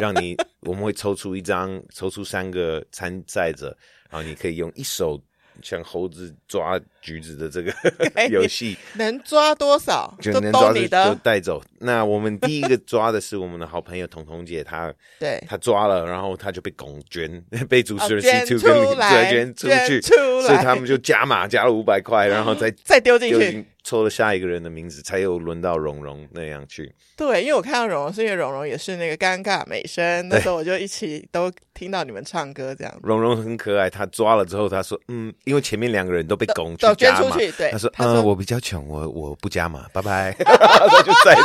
[0.00, 3.76] 让你， 我们会抽出一张，抽出三个参赛者，
[4.08, 5.20] 然后你可以用一手。”
[5.60, 7.70] 像猴子抓橘子的这个
[8.30, 11.62] 游戏，能抓多少就能抓你的就带走。
[11.80, 23.66] 那我们第一个抓的是我们的好朋友彤彤姐，她对她抓了，然后她就被拱捐， 被主持人 C two 跟李哲捐出去，所以他们就加码加了五百块， 然后再再丢进去。
[23.84, 26.94] 抽了下一个人的名字，才有轮到蓉蓉那样去。
[27.16, 33.00] 对，因为我看到蓉蓉，是因为蓉蓉也是那个尴尬美声，那时候我就一起都听到你们唱歌这样。
[33.02, 40.32] 蓉蓉很可爱，她抓了之后，她说：“嗯，因为前面两个人都被拱去加码，对，他说：嗯，我比较穷，我我不加嘛，拜拜。
[40.42, 41.36] ”他就在。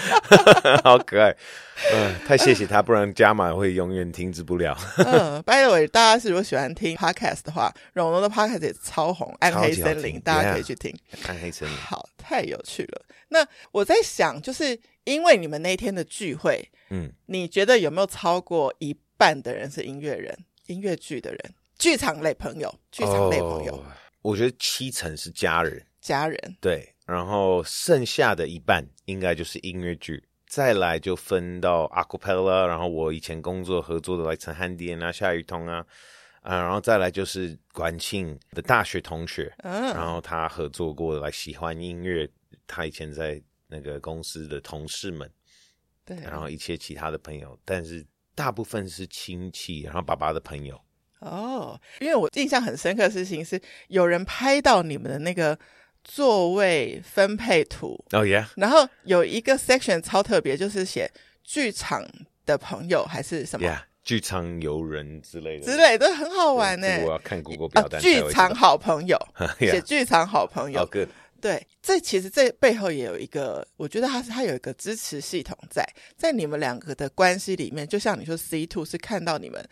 [0.82, 1.36] 好可爱，
[1.92, 4.74] 嗯，太谢谢他，不然加码会永远停止不了。
[4.96, 10.96] 嗯，by the way，大家是如果喜欢听 podcast 的话，蓉蓉的 podcast 也超红，《暗黑森林》，大家可以去听。
[11.26, 13.02] 暗黑森林，好，太有趣了。
[13.28, 20.34] 那我在想，就是因为你们那天的聚会，嗯，你觉得有没有超过一半的人是音乐人、
[20.68, 21.38] 音乐剧的人、
[21.78, 23.82] 剧场类朋友、剧场类朋友？Oh,
[24.22, 26.94] 我觉得七成是家人，家人对。
[27.06, 35.84] 然后剩下的一半应该就是音乐剧，再来就分到 acapella，然后我以前工作合作的来陈汉典啊、夏雨桐啊，
[36.42, 42.30] 啊，然后再来就是管庆的大学同学，嗯，然后他合作过的来喜欢音乐，
[42.64, 45.28] 他以前在那个公司的同事们，
[46.04, 48.06] 对，然后一些其他的朋友，但是
[48.36, 50.80] 大部分是亲戚，然后爸爸的朋友。
[51.20, 55.58] 哦，因为我印象很深刻的事情是有人拍到你们的那个。
[56.02, 61.08] 座位分配图哦耶，然后有一个 section 超特别，就是写
[61.44, 62.02] 剧场
[62.46, 66.88] 的朋友还是什么，yeah, 剧场游人之类的之类的，很好玩呢。
[67.04, 68.00] 我要看 Google 表单。
[68.00, 69.18] 剧场好朋友
[69.60, 71.10] 写剧场好朋友，好 good。
[71.38, 79.62] 对，这其实这背后也有一个，我觉得它是它有一个支持系统在，在你们两个的关系里面，就像你说 C two 是看到你们。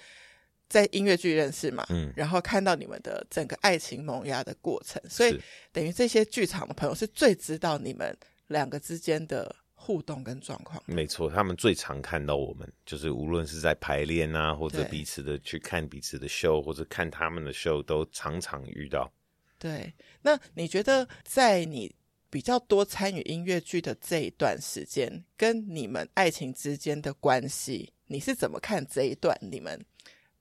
[0.68, 5.40] 在音乐剧认识嘛，嗯，然后看到你们的整个爱情萌芽的过程，所以
[5.72, 8.14] 等于这些剧场的朋友是最知道你们
[8.48, 10.82] 两个之间的互动跟状况。
[10.86, 19.10] 没错，他们最常看到我们，就是无论是在排练啊，或者彼此的去看彼此的秀，或者看他们的秀，都常常遇到。
[19.58, 21.94] 对，那你觉得在你
[22.28, 29.82] 比较多参与音乐剧的这一段时间，跟你们爱情之间的关系，你是怎么看这一段你们？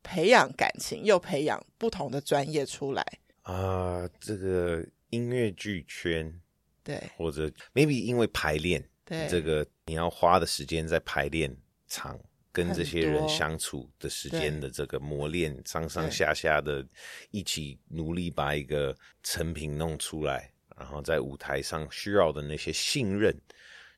[0.08, 3.04] 培养感情，又培养不同的专业出来。
[3.42, 3.54] 啊、
[4.00, 4.10] 呃！
[4.22, 6.34] 这个音乐剧圈，
[6.82, 11.54] 对，或者 maybe 因为排练，对，这个你要花的时间在排练
[11.88, 12.18] 场，
[12.54, 16.86] 跟这些人相处的时间的这个磨练，上上下下的
[17.32, 23.34] 一起努力把一个成品弄出来，然后在舞台上需要的那些信任，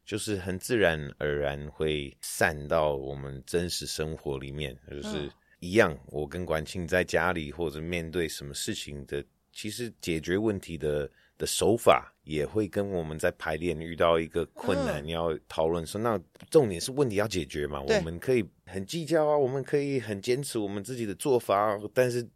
[0.06, 5.32] 就是很自然而然会散到我们真实生活里面，就是。
[5.60, 16.20] 嗯一样，我跟管庆在家里或者面对什么事情的，其实解决问题的的手法也会跟我们在排练遇到一个困难，你要讨论说，那
[16.50, 17.82] 重点是问题要解决嘛？
[17.82, 22.28] 我们可以很计较啊，我们可以很坚持我们自己的做法，但是。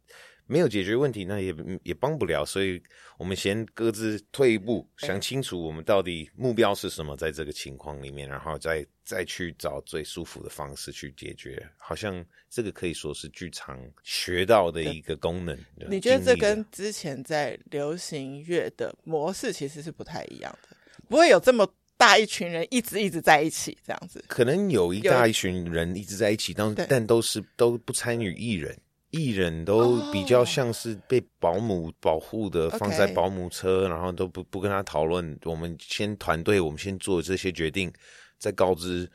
[0.46, 2.82] 没有解决问题，那也也帮不了，所以
[3.16, 11.66] 我们先各自退一步，想清楚我们到底目标是什么，在这个情况里面，然后再再去找最舒服的方式去解决。
[11.78, 15.58] 好像这个可以说是剧场学到的一个功能。
[15.88, 20.76] 你觉得这跟之前在流行乐的模式其实是不太一样的？
[21.08, 24.22] 不会有这么大一群人一直一直在一起这样子？
[24.28, 28.76] 可能有一大一群人一直在一起，但但都是都不参与艺人。
[29.14, 35.38] 艺人都比较像是被保姆保护的，放在保姆车，然后都不不跟他讨论。
[35.44, 37.92] 我们先团队，我们先做这些决定，
[38.38, 39.08] 再告知。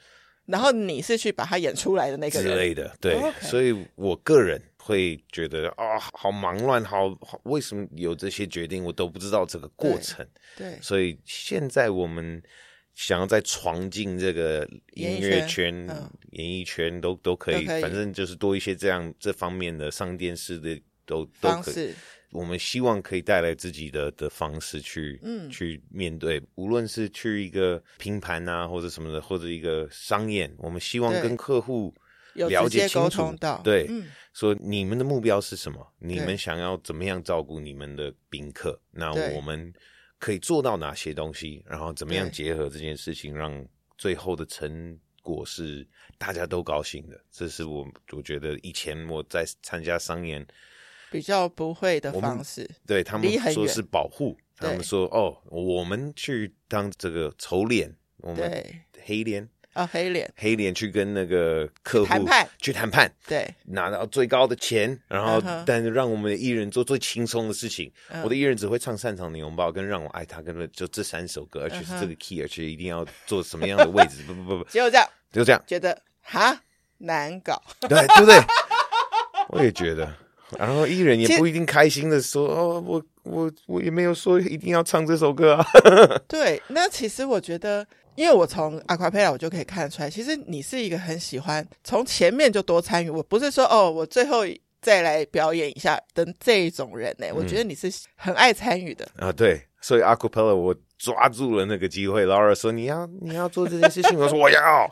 [0.45, 3.19] 然后你是去把他演出来的那个人之类的，对。
[3.41, 10.25] 所以我个人会觉得啊，好忙乱，好好，为什么有这些决定，我都不知道这个过程。
[10.57, 10.77] 对。
[10.81, 12.41] 所以现在我们。
[12.99, 15.73] 想要再闯进这个音乐圈、
[16.31, 21.93] 演艺圈，嗯、都都可以，反正就是多一些这样这方面的上电视的都都可以。
[22.31, 31.95] 我们希望可以带来自己的的方式去，嗯，去面对，无论是去一个拼盘啊，或者什么的，或者一个商演，我们希望跟客户
[32.33, 33.33] 了解清楚，
[33.63, 39.73] 对，嗯、说你们的目标是什么，你们想要怎么样照顾你们的宾客，那我们。
[40.19, 43.65] 可以做到哪些东西，然后怎么样结合这件事情，让
[43.97, 47.19] 最后的成果是大家都高兴的。
[47.31, 50.45] 这是我我觉得以前我在参加商演
[51.09, 52.69] 比较不会的方式。
[52.85, 59.49] 对，他们说是保护，他们说哦，我们去当这个丑脸，我们黑脸。
[59.73, 67.89] 啊、哦，黑脸，黑脸去跟那个客户谈判，去谈判，对，拿到最高的钱，然后，但是让我们的艺人做最轻松的事情。
[68.11, 68.23] Uh.
[68.23, 72.43] 我的艺人只会唱《擅长的拥抱》跟《让我爱他》，跟就这三首歌，而且是这个 key，、uh.
[72.43, 74.23] 而且一定要做什么样的位置？
[74.25, 76.59] 不不不不，就这样，就这样，觉得哈
[76.97, 78.39] 难搞，对对不对？
[79.49, 80.11] 我也觉得，
[80.57, 85.65] 然后艺人也不一定开心的说 哦，我我我也没有说一定要唱这首歌啊。
[86.27, 87.85] 对，那其实我觉得。
[88.19, 93.09] 因为我从阿卡贝拉我就可以看得出来，其实你是一个很喜欢从前面就多参与。
[93.09, 94.39] 我不是说哦，我最后
[94.81, 97.27] 再来表演一下的这一种人呢。
[97.33, 99.31] 我觉得你是很爱参与的、嗯、啊。
[99.31, 102.25] 对，所以阿卡贝拉我抓住了那个机会。
[102.25, 104.89] Laura 说你要你要做这件事情，我说我要。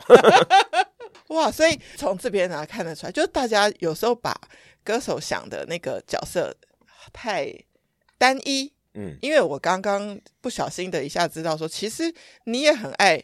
[1.28, 4.34] 哇，所以从这边呢看得出来，就是大家有时候把
[4.82, 6.56] 歌手想的那个角色
[7.12, 7.52] 太
[8.16, 8.72] 单一。
[9.00, 12.12] 嗯，因为我刚刚不小心的一下知道说，其实
[12.46, 13.22] 你也很爱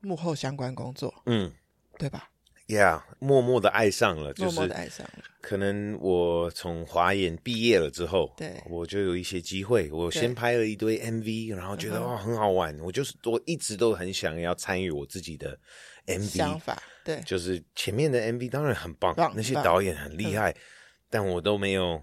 [0.00, 1.50] 幕后相关工作，嗯，
[1.98, 2.28] 对吧
[2.68, 5.24] ？Yeah，默默的爱上了，默默的爱上了。
[5.40, 9.90] 可能我从华研毕业了之后，对，我就有一些机会。
[9.90, 12.78] 我先拍了一堆 MV，然后觉得哇很好玩。
[12.80, 15.58] 我就是我一直都很想要参与我自己的
[16.06, 20.56] MV 想法，对，就是前面的 MV 当然很棒，棒那些导演很厉害，嗯，
[21.08, 22.02] 但我都没有。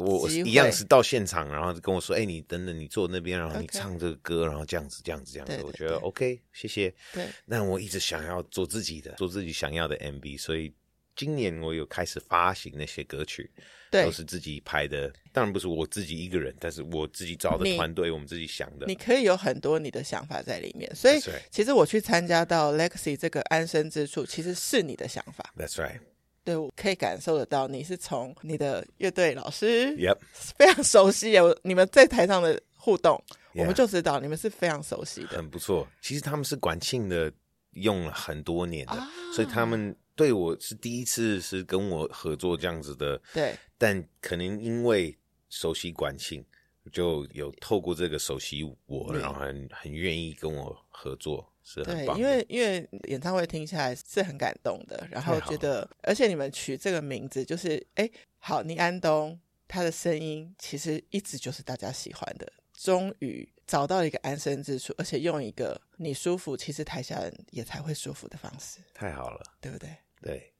[0.00, 5.54] 我一样是到现场，然后跟我说：“哎、欸，你等等，你坐那边，然后你唱这个歌.然后这样子，这样子，这样子。
[5.54, 6.92] 对对对”我觉得 OK，谢谢。
[7.12, 10.72] 对，那我一直想要做自己的，做自己想要的 MV，所以
[11.14, 13.50] 今年我有开始发行那些歌曲，
[13.90, 15.12] 对，都是自己拍的。
[15.32, 18.86] 当然不是我自己一个人，但是我自己找的团队，我们自己想的。
[18.86, 25.52] 你可以有很多你的想法在里面，所以、其实我去参加到 Legacy 这个安身之处，其实是你的想法。
[25.56, 26.00] That's right。
[26.42, 31.32] 对，我可以感受得到，你是从你的乐队老师，Yep，非常熟悉。
[31.32, 33.22] 有你们在台上的互动
[33.52, 35.86] ，yeah, 我们就知道你们是非常熟悉的，很不错。
[36.00, 37.30] 其实他们是管庆的，
[37.72, 43.20] 用了很多年的，啊，所以他们对我是第一次是跟我合作这样子的。
[43.34, 45.16] 对，但可能因为
[45.50, 46.42] 熟悉管庆，
[46.90, 51.49] 就有透过这个熟悉我，然后很很愿意跟我合作。
[51.72, 52.16] 是很棒。
[52.16, 69.96] 对，因为因为演唱会听下来是很感动的，然后觉得，而且你们取这个名字就是，哎，好，倪安东他的声音其实一直就是大家喜欢的，终于找到一个安身之处，而且用一个你舒服，其实台下人也才会舒服的方式，太好了，对不对？
[70.20, 70.52] 对，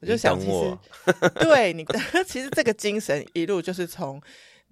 [0.00, 0.76] 我就想，其实
[1.38, 4.20] 对你的， 其实这个精神一路就是从。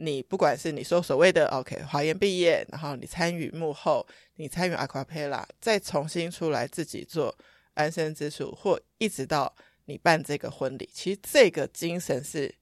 [0.03, 7.37] 你不管是你说所谓的 OK 华研毕业，然后你参与幕后，你参与 Aquapella，，再重新出来自己做
[7.75, 12.55] 安身之处，或一直到你办这个婚礼，其实这个精神是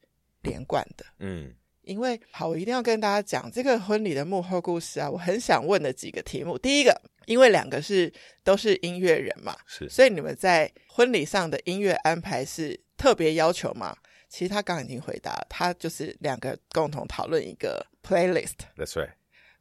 [0.42, 1.07] 连贯的。
[1.20, 6.59] 嗯，因为好，我一定要跟大家讲这个婚礼的幕后故事啊，我很想问的几个题目。
[6.59, 13.96] 第一个，因为两个是都是音乐人嘛，是，所以你们在婚礼上的音乐安排是特别要求吗？
[14.29, 18.57] 其实他刚刚已经回答，他就是两个共同讨论一个 playlist。
[18.76, 19.12] That's right。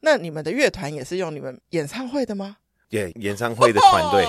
[0.02, 2.58] 那你们的乐团也是用你们演唱会的吗？
[2.90, 4.28] 对、yeah，演唱会的团队，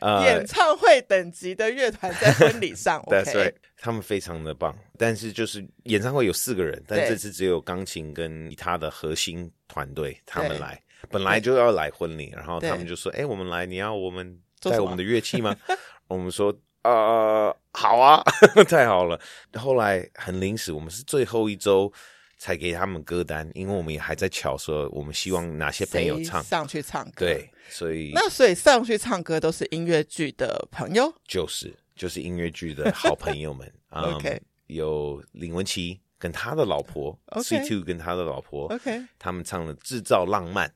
[0.00, 3.00] 呃，演唱会等级的乐团在婚礼上。
[3.08, 3.54] That's right。
[3.78, 15.56] 他们非常的棒，但是就是演唱会有四个人，但这次只有钢琴跟他的核心团队他们来，本来就要来婚礼，然后他们就说：“哎，我们来，你要我们带我们的乐器吗？”
[16.08, 16.54] 我们说。
[16.82, 18.22] 呃，好啊，
[18.68, 19.20] 太好了。
[19.54, 21.92] 后来很临时，我们是最后一周
[22.38, 27.26] 才给他们歌单，因为我们也还在乔说，我们希望哪些朋友唱上去唱歌。
[27.26, 33.70] 对，所以那所以上去唱歌都是音乐剧的朋友，就是就是音乐剧的好朋友们。
[33.90, 40.68] OK，有林文琪跟他的老婆 C Two 跟他的老婆，OK，他们唱了《制造浪漫》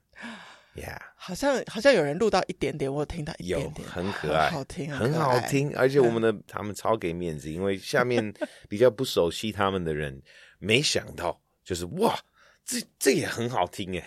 [0.75, 8.33] ，Yeah，好像好像有人录到一点点，我有听到一点点，很可爱，好听，很好听，而且我们的他们超给面子，因为下面
[8.69, 10.21] 比较不熟悉他们的人，
[10.59, 12.19] 没想到就是哇，
[12.65, 14.07] 这这也很好听哎，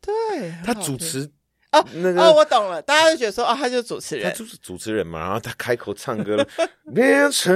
[0.00, 1.30] 对， 他主持。
[1.72, 6.44] 哦，那个、哦，我懂了，大家就觉得说，哦，他就是主持人，他就是主持人嘛，然后他开口唱歌了，
[6.92, 7.54] 变成，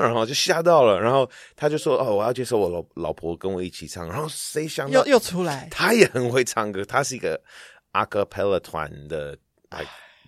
[0.00, 7.40] 然后就吓到了，然后他就说，哦，我要接受我老老婆跟我一起唱，然后谁想到又又出来，他也很会唱歌，他是一个
[7.92, 9.38] a cappella 团的，
[9.68, 9.84] 哎，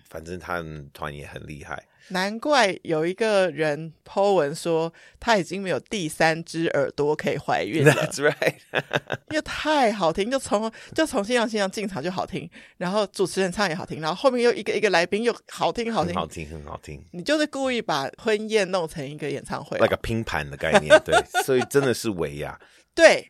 [0.09, 1.83] 反正他们团也很厉害。
[2.09, 7.91] 难怪有一个人 po 文说他已经没有第三只耳朵可以怀孕了。
[7.93, 8.55] That's right，
[9.29, 17.03] 因为太好听，就从就从新娘新娘进场就好听，然后主持人唱也好听，然后后面又一个一个来宾又好听好听，好听很好听。
[17.11, 22.57] 你就是故意把婚宴弄成一个演唱会，那个拼盘的概念，对， 所以真的是维亚。
[22.95, 23.29] 对，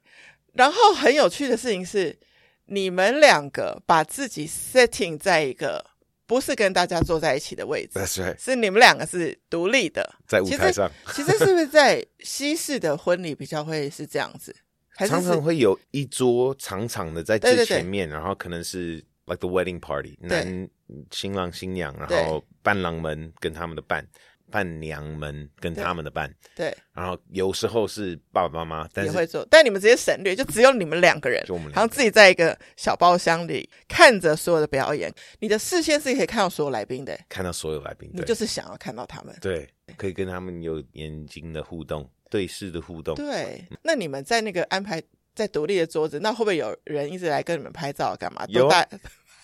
[0.53, 2.17] 然后很有趣的事情是，
[2.65, 5.83] 你们两个把自己 setting 在一个。
[6.27, 8.37] 不是跟大家坐在一起的位置 right.
[8.37, 10.91] 是你们两个是独立的，在舞台上。
[11.15, 14.55] 其实，是不是在西式的婚礼比较会是这样子？
[14.89, 20.69] 还是是常常会有一桌长长的在最前面，对对对，然后可能是 like the wedding party，男
[21.11, 24.05] 新郎新娘，然后伴郎们跟他们的伴。
[24.49, 39.67] 伴娘们跟他们的伴，对，然后有时候是爸爸妈妈，但是也会做，但你们直接省略，就只有你们两个人，就我们，然后自己在一个小包厢里看着所有的表演，你的视线是可以看到所有来宾的，看到所有来宾，你就是想要看到他们，对，
[39.97, 43.63] 可以跟他们有眼睛的互动，对视的互动，对。
[43.81, 45.01] 那你们在那个安排
[45.35, 48.45] 在独立的桌子，那会不会有人一直来跟你们拍照干嘛？
[48.47, 48.69] 有。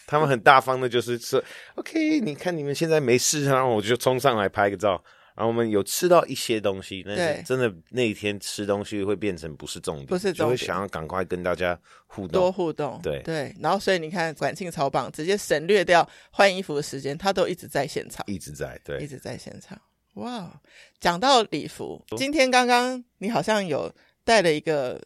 [0.06, 1.44] 他们很大方的，就是说
[1.76, 5.04] ，OK，你看你们现在没事，然后我就冲上来拍个照。
[5.36, 11.76] 然后我们有吃到一些东西，但是真的那一天吃东西会变成不是重点，不是重点，就会想要赶快跟大家
[12.06, 13.00] 互动，多互动。
[13.02, 19.76] 对对，然后所以你看，管庆超棒，直接省略掉换衣服的时间，他都一直在现场，一直在，对，一直在现场。
[20.18, 20.62] 哇，
[21.00, 23.92] 讲到礼服，今天刚刚你好像有
[24.24, 25.02] 带了一个。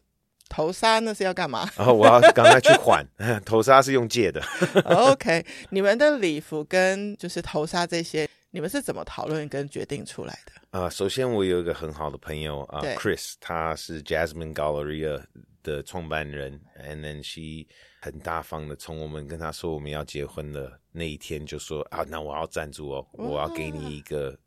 [0.49, 1.69] 头纱那是要干嘛？
[1.75, 3.05] 然后、哦、我要赶快去还
[3.45, 4.41] 头纱，是用借的。
[4.85, 10.51] OK，你们的礼服跟就是头纱这些，你们是怎么讨论跟决定出来的？
[10.71, 15.21] 啊、呃，首先我有一个很好的朋友啊、呃、，Chris，他是 Jasmine Galleria
[15.63, 17.67] 的创办人，and then she
[18.01, 24.37] 很大方的从我们跟他说我们要结婚的那一天就说啊，那我要赞助哦，我要给你一个。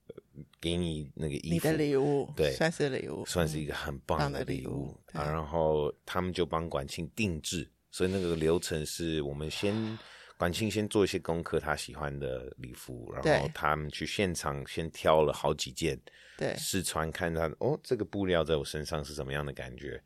[0.61, 5.25] 给你那个衣服，你的礼物，对，算是礼物，算是一个很棒的礼物啊。
[5.25, 9.99] 然后他们就帮管庆定制，所以那个流程是我们先
[10.37, 15.99] 管庆先做一些功课，他喜欢的礼服，然后他们去现场先挑了好几件，
[16.37, 20.03] 对，试穿看他哦，这个布料在我身上是什么样的感觉，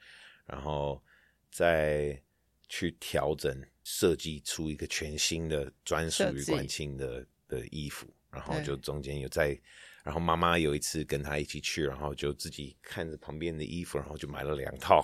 [0.46, 1.02] 然后
[1.50, 2.20] 再
[2.68, 9.58] 去调整设计出一个全新的专属于管庆的的衣服，然后就中间有在。
[10.04, 15.02] 然后妈妈有一次跟他一起去，然后就自己看着旁边的衣服，然后就买了两套。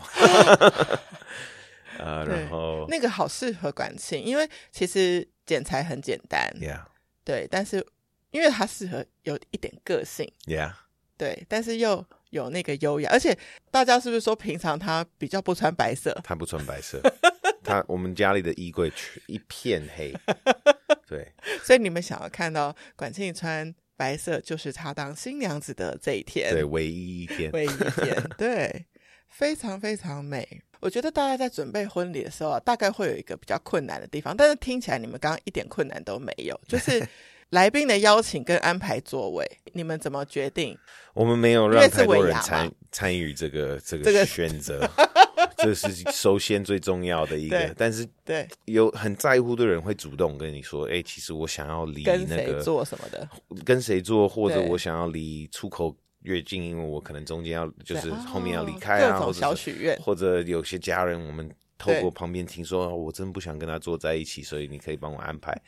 [1.98, 6.84] 呃，然后那个好适合管庆，因为其实剪裁很简单，Yeah，
[7.24, 7.84] 对，但是
[8.30, 10.74] 因为它适合有一点个性，Yeah，
[11.16, 13.36] 对，但是又有那个优雅，而且
[13.70, 16.12] 大家是不是说平常他比较不穿白色？
[16.22, 17.00] 他不穿白色，
[17.64, 18.92] 他我们家里的衣柜
[19.26, 20.14] 一片黑，
[21.08, 21.32] 对，
[21.64, 23.74] 所以你们想要看到管庆穿。
[24.00, 28.86] 白色就是她当新娘子的这一天，对，唯一一天，唯一一天， 对，
[29.28, 30.62] 非常非常美。
[30.80, 37.06] 我觉得大家在准备婚礼的时候啊，大概会有一个比较困难的地方，但是听起来你们刚刚一点困难都没有，就 是
[37.50, 40.74] 来宾的邀请跟安排座位，你们怎么决定？
[41.12, 44.88] 我们没有让太多人参参与这个这个选择。
[45.62, 53.28] 这是首先最重要的一个，但是对有很在乎的人会主动跟你说，哎，其实我想要离那个做什么的，
[53.64, 65.58] 跟谁做，或者我想要离出口越近，因为我可能中间要就是后面要离开啊，或者小许愿，或者有些家人，我们透过旁边听说，我真不想跟他坐在一起，所以你可以帮我安排。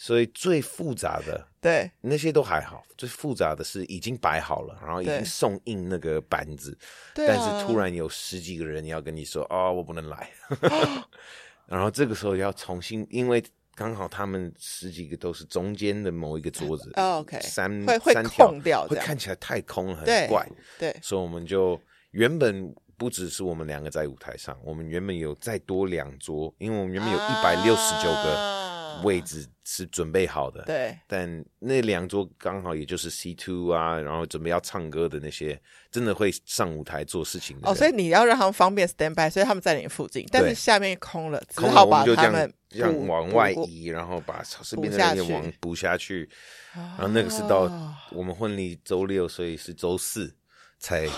[0.00, 2.82] 所以最复杂的，对那些都还好。
[2.96, 6.74] 最复杂的是已经摆好了，然后已经送印那个板子，
[7.12, 10.30] 但是突然有十几个人要跟你说：“哦，我不能来。
[11.68, 13.44] ”然后这个时候要重新，因为
[13.74, 16.90] 刚好他们十几个都是中间的某一个桌子。
[16.94, 20.48] 哦，OK，三会会空掉，会看起来太空了，很怪。
[20.78, 21.78] 对，所以我们就
[22.12, 28.69] 原本不只是我们两个在舞台上，我们原本有再多两桌，因为我们原本有一百六十九个
[29.04, 29.46] 位置。
[29.72, 30.98] 是准备好的，对。
[31.06, 37.70] 但那两桌刚好也就是 C two 啊，然后准备要唱歌的那些，真的会上舞台做事情的。
[37.70, 46.28] 哦，所以你要让他们方便 stand by，所以他们在你附近，但是下面空了，只好把他们这样往外移，然后把身边的那些往补下去。
[46.74, 47.70] 然后那个是到
[48.10, 50.34] 我们婚礼周六，所以是周四
[50.80, 51.08] 才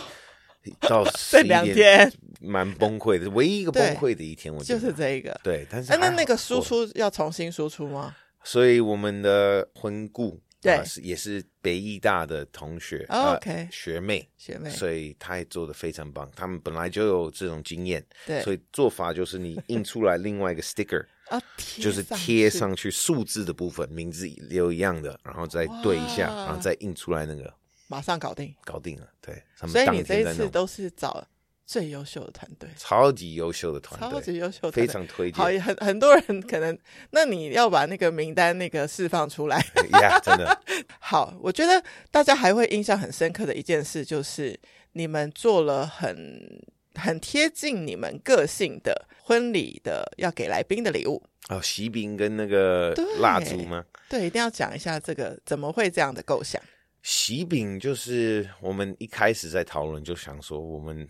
[0.81, 2.13] 到 这两天。
[2.45, 4.81] 蛮崩溃的，唯一一个崩溃的一天，我觉得。
[4.81, 5.41] 就是这一个。
[5.45, 8.17] 对，但是、啊、那那个输出要重新输出吗？
[8.43, 14.29] 所以我们的婚顾对、呃、是也是北艺大的同学、oh, OK、呃、学妹。
[14.37, 16.29] 学妹，所以她也做的非常棒。
[16.35, 21.41] 他们本来就有这种经验，对，所以做法就是你印出来另外一个 sticker，啊，
[21.81, 27.55] 就是贴上去数字的部分，名字留一样的，然后再对一下，然后再印出来那个，
[27.93, 29.07] 马上搞定，搞定了。
[29.21, 31.27] 对，所以你这一次都是找。
[31.65, 35.39] 最优秀的团队，超级优秀的团队，超级优秀的，非常推荐。
[35.39, 36.77] 好，很很多人可能，
[37.13, 39.59] 那你要把那个名单那个释放出来。
[40.23, 40.61] 真的。
[41.01, 44.59] 好，我觉得大家还会印象很深刻的一件事，就是
[44.93, 46.63] 你们做了很
[46.97, 51.23] 很贴近你们个性的婚礼的要给来宾的礼物。
[51.49, 53.83] 哦，喜饼跟那个蜡烛吗？
[54.11, 54.21] 对？
[54.21, 56.61] 对，一定要讲一下这个怎么会这样的构想。
[57.03, 61.09] 喜饼就是我们一开始在讨论，就想说我们。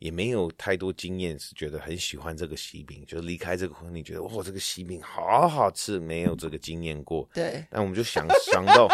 [0.00, 7.28] 也没有太多经验，是觉得很喜欢这个喜饼，就离开这个婚礼，觉得哇，这个喜饼好好吃，没有这个经验过。
[7.34, 8.88] 对，那我们就想想到，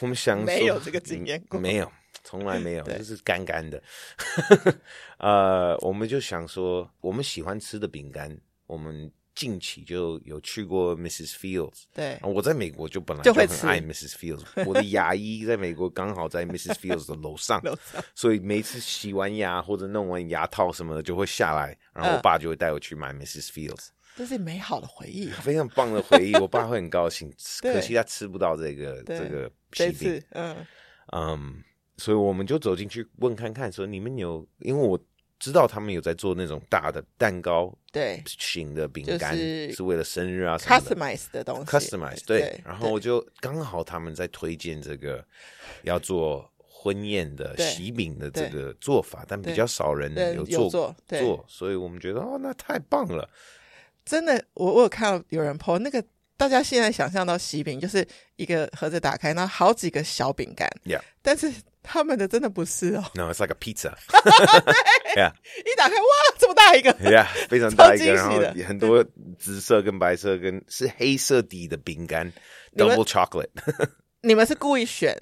[0.00, 1.92] 我们想说没有这个经验过，没有，
[2.24, 3.82] 从来没有，就是干干的。
[5.20, 8.34] 呃，我们就想说，我们喜欢吃的饼干，
[8.66, 9.12] 我们。
[9.36, 11.34] 近期就有去过 Mrs.
[11.34, 14.14] Fields，对，我在美国就本来就很爱 Mrs.
[14.14, 16.72] Fields，我的牙医在美国刚好在 Mrs.
[16.80, 23.48] Fields 的楼上，楼上，所以每次洗完牙或者弄完牙套什么的就会下来，然后我爸就会带我去买 Mrs.
[23.50, 27.30] Fields，这是美好的回忆， 非常棒的回忆，我爸会很高兴，
[27.60, 30.56] 可惜他吃不到这个这个皮饼，嗯
[31.12, 31.62] 嗯，
[31.98, 34.98] 所以我们就走进去问看看，说你们有，因为我。
[35.38, 42.60] 知道他们有在做那种大的蛋糕，对型的饼干，是为了生日啊什么的，customize 的东西，customize 对，对。
[42.64, 45.22] 然后我就刚好他们在推荐这个
[45.82, 53.28] 要做婚宴的喜饼的这个做法，但比较少人有做有做，做，所以我们觉得哦，那太棒了。
[54.06, 56.02] 真的，我我有看到有人 po 那个，
[56.38, 58.06] 大家现在想象到喜饼就是
[58.36, 61.00] 一个盒子打开，然后好几个小饼干，yeah.
[61.20, 61.52] 但是。
[61.88, 63.92] 他们的真的不是哦，No, it's like a pizza。
[65.14, 65.32] 对，yeah.
[65.64, 69.04] 一打开哇，这么大一个，Yeah， 非常大一个，然后很多
[69.38, 72.30] 紫色跟白色跟是黑色底的饼干
[72.76, 73.48] ，double chocolate。
[74.20, 75.16] 你们是故意选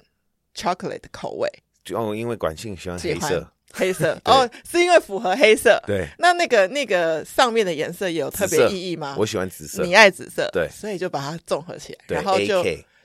[0.55, 1.47] chocolate 的口味？
[1.93, 5.79] 哦，因为管庆喜欢黑色，黑色哦，是因为符合黑色。
[5.85, 9.15] 对，那那个那个上面的颜色也有特别意义吗？
[9.19, 12.63] 我喜欢紫色，你爱紫色，对，所以就把它综合起来，然后就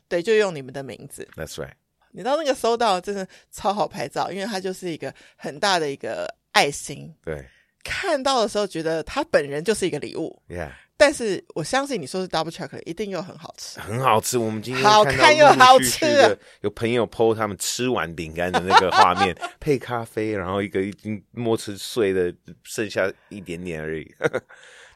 [0.08, 1.28] 对，就用你们的名字。
[1.36, 1.74] That's right。
[2.12, 7.14] 你知道那个收到真的超好拍照，因为它就是一个很大的一个爱心。
[7.24, 7.46] 对，
[7.84, 10.42] 看到的时候觉得他本人就是一个礼物。
[10.48, 13.80] Yeah，但是我相信你说是 double chocolate，一定又很好吃。
[13.80, 16.36] 很好吃，我们今天好看又好吃。
[16.61, 22.34] 有朋友 po 他们吃完饼干的那个画面， 配咖啡，然后一个已经摸吃碎的，
[22.64, 24.14] 剩下一点点而已。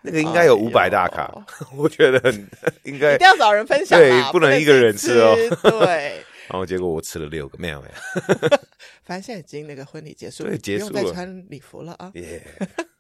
[0.03, 2.51] 那个应该有五百大卡，哎，我觉得很
[2.83, 3.15] 应该。
[3.15, 5.35] 一定要找人分享，对，不能一个人吃哦。
[5.63, 6.23] 对。
[6.49, 7.95] 然后结果我吃了六个，没有没有。
[9.03, 12.11] 反正现在已经那个婚礼结束了，对，结束了，不用再穿礼服了啊。
[12.15, 12.43] Yeah.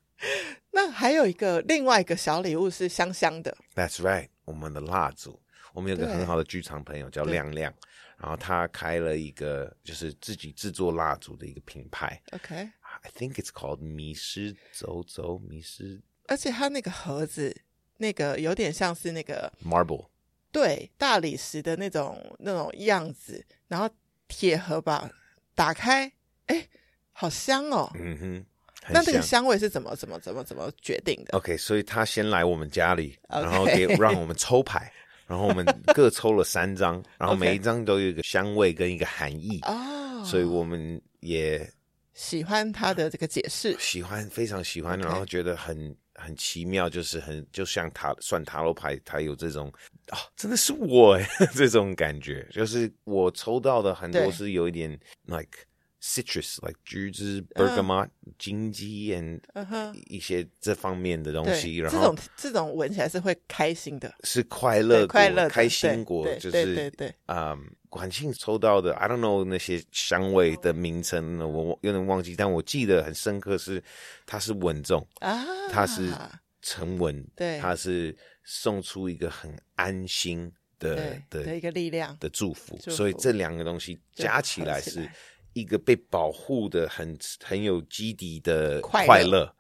[0.70, 3.56] 那还有一个另外一个小礼物是香香的。
[3.74, 5.40] That's right，我们的蜡烛。
[5.72, 7.74] 我们有个很好的剧场朋友叫亮亮，
[8.16, 12.20] 然后他开了一个就是自己制作蜡烛的一个品牌。
[12.30, 16.00] OK，I think it's called 迷失走走迷失。
[16.26, 17.54] 而且他那个盒子，
[17.96, 20.06] 那个有点像是那个 marble。
[20.54, 23.90] 对，大理石的那种那种样子，然后
[24.28, 25.10] 铁盒吧，
[25.52, 26.12] 打开，
[26.46, 26.64] 哎，
[27.10, 27.90] 好香哦。
[27.96, 28.46] 嗯哼，
[28.88, 34.92] 那这个香味是怎么怎么怎么怎么决定的？OK，所以他先来我们家里.然后给让我们抽牌，
[35.26, 41.68] 然后我们各抽了三张，然后每一张都有一个香味跟一个含义哦.所以我们也
[42.12, 45.96] 喜欢他的这个解释，喜欢非常喜欢，然后觉得很。
[46.14, 49.68] 很奇妙，就是很就像塔算塔罗牌，它有这种
[50.08, 54.90] 啊、哦，真的是我诶 这种感觉，就是我抽到的很多是有一点
[55.26, 55.58] like
[56.02, 59.94] citrus，like 橘子、bergamot、uh, 金鸡 and、uh-huh.
[60.06, 61.78] 一些这方面的东西。
[61.78, 67.58] 然后这种这种闻起来是会开心的，是快乐快乐开心果，就是对对对啊。
[67.94, 73.82] Um, 管庆抽到的，I don't know 那些香味的名称，我有点忘记，但我记得很深刻是，
[74.26, 76.12] 它是稳重啊，它是
[76.60, 82.16] 沉稳，对，它是送出一个很安心的的的一个力量。
[82.18, 85.08] 的祝福，祝福，所以这两个东西加起来是
[85.52, 89.54] 一个被保护的很很有基底的快乐。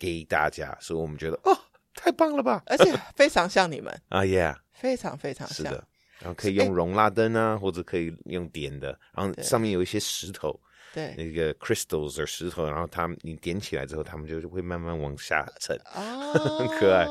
[0.00, 1.58] 给大家，所以我们觉得哦，
[1.92, 3.92] 太棒了吧，而且非常像你们。
[4.10, 5.56] 啊，Yeah，非常非常像。
[5.56, 5.84] 是的，
[6.20, 10.58] 然后可以用容蜡灯啊，或者可以用点的，然后上面有一些石头。
[10.94, 17.06] 对，那个 crystals 的石头，然后它你点起来之后，它们就会慢慢往下沉，哦， 很可爱。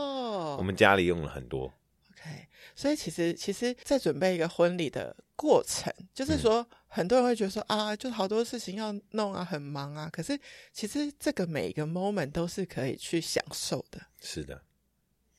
[0.57, 1.65] 我们家里用了很多。
[2.11, 10.09] OK，所以其实其实，在准备一个婚礼的过程，就是说，嗯、很多人会觉得说啊，就好多事情要弄啊，很忙啊。
[10.11, 10.37] 可是
[10.73, 14.01] 其实这个每一个 moment 都是可以去享受的。
[14.19, 14.59] 是的。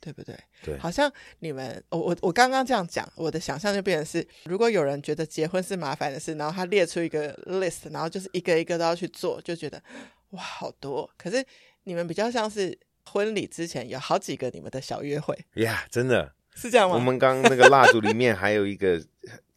[0.01, 0.39] 对不对？
[0.63, 9.83] 对，好像你们，我我我刚刚这样讲，我的想象就变成是，如果有人觉得结婚是麻烦的事，然后他列出一个 list，然后就是一个一个都要去做，就觉得
[10.31, 11.11] 哇，好多。
[11.17, 11.45] 可是
[11.85, 16.95] 你们比较像是婚礼之前有好几个你们的小约会，呀，yeah, 真的是这样吗？
[16.95, 19.05] 我们刚刚那个蜡烛里面还有一个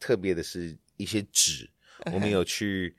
[0.00, 1.70] 特别的是一些纸，
[2.12, 2.96] 我们有去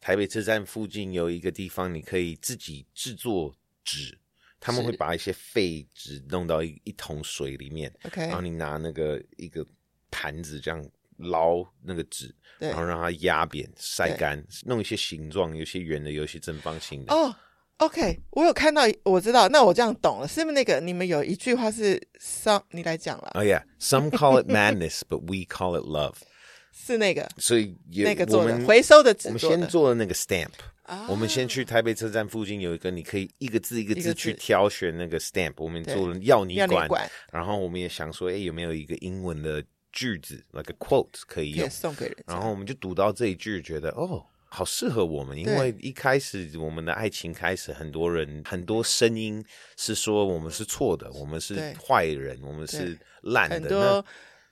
[0.00, 4.18] 台北车站附近有一个地方，你可以自己制作纸。
[4.58, 9.64] 他们会把一些废纸弄到一一桶水里面，OK，然后你拿那个一个
[10.10, 10.84] 盘子这样
[11.18, 17.14] 捞那个纸，然后让它压扁晒干，弄一些形状，有些圆的，有些正方形的。
[17.14, 17.34] 哦、
[17.78, 23.30] oh,，OK，我有看到，我知道，那我这样懂了，是不是那个你们有一句话是 some 你来讲了？
[23.34, 26.16] 哦、oh,，Yeah，some call it madness，but we call it love，
[26.72, 30.52] 是那个，所以那个做的回收的纸，我们先做的那个 stamp。
[30.86, 35.54] 啊、我们先去台北车站附近有一个，你可以一个字一个字去挑选那个 stamp。
[35.56, 36.56] 我们做了要你
[36.86, 42.16] 管，然后我们也想说，哎，有没有一个英文的句子，like a quote 可以用，送给人。
[42.26, 49.44] 然后我们就读到这一句，觉得哦，好适合我们，因为一开始我们的爱情开始，很多人很多声音
[49.76, 54.04] 是说我们是错的，我们是坏人，我们是烂的，很多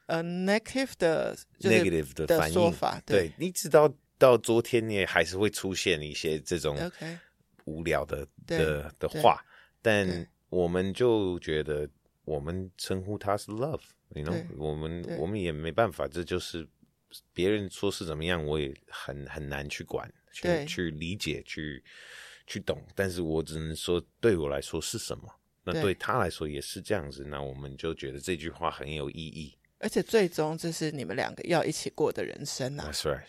[0.07, 2.73] 呃 negative 的 negative 的反应。
[2.73, 3.89] 法，对，你知道。
[4.25, 6.75] 到昨天你也还是会出现一些这种
[7.65, 9.45] 无聊的.的的话，
[9.83, 11.89] 但我们就觉得
[12.25, 16.67] 我们称呼他是 love，you know，我们我们也没办法，这就是
[17.33, 21.83] 别人说是怎么样，我也很很难去管，去去理解，去
[22.47, 22.83] 去懂。
[22.95, 25.25] 但是我只能说，对我来说是什么，
[25.65, 29.57] 那对他来说也是这样子，那我们就觉得这句话很有意义。
[29.79, 32.91] 而且最终这是你们两个要一起过的人生啊。
[32.91, 33.25] That's right.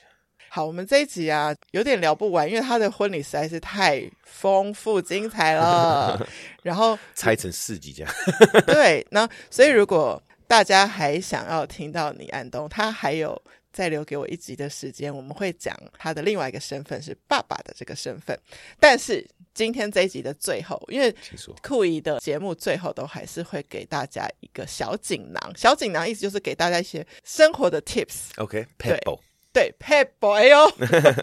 [0.56, 6.26] 好，我们这一集啊有点聊不完，因为他的婚礼实在是太丰富精彩了。
[6.64, 8.14] 然后拆成四集这样。
[8.66, 13.38] 对，那所以如果大家还想要听到倪安东，他还有
[13.74, 18.40] 再留给我一集的时间，我们会讲他的另外一个身份是爸爸的这个身份。
[18.80, 21.14] 但是今天这一集的最后，因为
[21.62, 28.30] 酷姨的节目最后都还是会给大家一个小锦囊，小锦囊意思就是给大家一些生活的 tips。
[28.38, 29.02] OK，Pebble。
[29.02, 29.20] 对
[29.80, 30.72] ，Pep Boy 哦，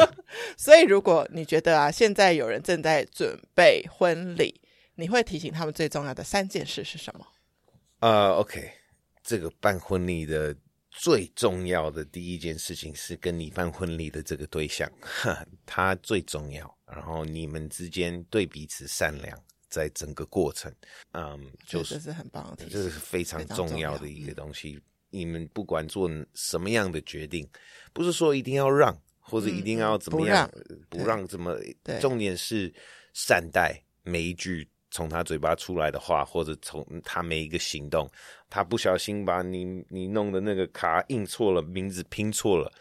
[0.57, 4.61] 所以如果你觉得啊，现在有人正在准备婚礼，
[4.95, 7.27] 你会提醒他们最重要的三件事是什么？
[8.01, 8.73] 呃、uh,，OK，
[9.23, 10.55] 这个办婚礼的
[10.91, 14.91] 最重要的第一件事情是跟你办婚礼的这个对象，
[15.65, 20.75] 他最重要，然后你们之间对彼此善良，在整个过程，
[21.13, 24.81] 嗯、um,，就是这是很棒的，这是非常重要的一个东西。
[25.13, 27.49] 你们不管做什么样的决定，
[27.93, 31.57] 不是说一定要让，或者一定要怎么样，嗯、不让，不让怎么？
[32.01, 32.73] 重点是
[33.13, 38.11] 善待每一句从他嘴巴出来的话，或者从他每一个行动。
[38.51, 42.73] 他不小心把你你弄的那个卡印错了，名字拼错了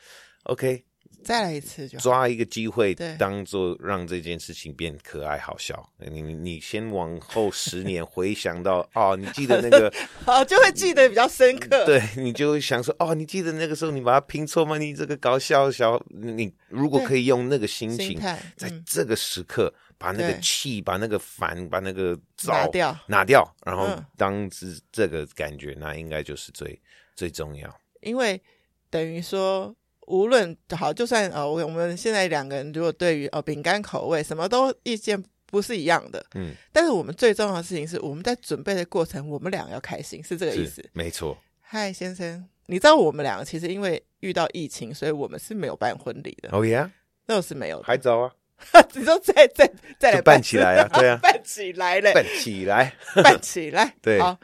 [0.44, 0.84] ，OK。
[1.24, 5.88] 再来一次就抓一个机会，当做让这件事情变可爱好笑。
[5.98, 9.94] 你你先往后十年回想到 哦，你记得那个
[10.26, 11.86] 哦，就会记得比较深刻。
[11.86, 14.78] 对，你就会想说哦，你记得那个时候你把它拼错吗？
[14.78, 18.20] 你这个搞笑小，你如果可以用那个心情，
[18.58, 26.82] 在这个时刻把那个气、把那个烦、把那个糟拿掉，拿掉，然后当是这个感觉，那应该就是最
[27.16, 27.74] 最重要。
[28.02, 28.42] 因为
[28.90, 29.76] 等于说。
[30.12, 41.38] 无论好，就算呃，我我们现在两个人如果对于呃饼干口味什么都意见不是一样的，嗯，但是我们最重要的事情是我们在准备的过程，我们俩要开心，是这个意思，没错。
[41.62, 46.50] 嗨，先生，你知道我们两个其实因为遇到疫情，所以我们是没有办婚礼的。
[46.52, 46.92] 哦呀，
[47.26, 48.32] 那我是没有的，还早啊，
[48.94, 52.94] 你说再再再来办起来啊，对啊，办起来嘞，办起来，
[53.24, 54.20] 办起来， 对。
[54.20, 54.38] 好，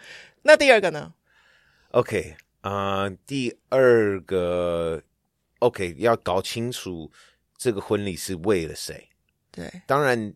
[0.44, 1.14] 那第二个呢
[1.92, 5.02] ？OK 啊，呃，第二个。
[5.60, 7.12] OK，要搞清楚
[7.58, 9.08] 这个婚礼是为了谁。
[9.52, 10.34] 对，当然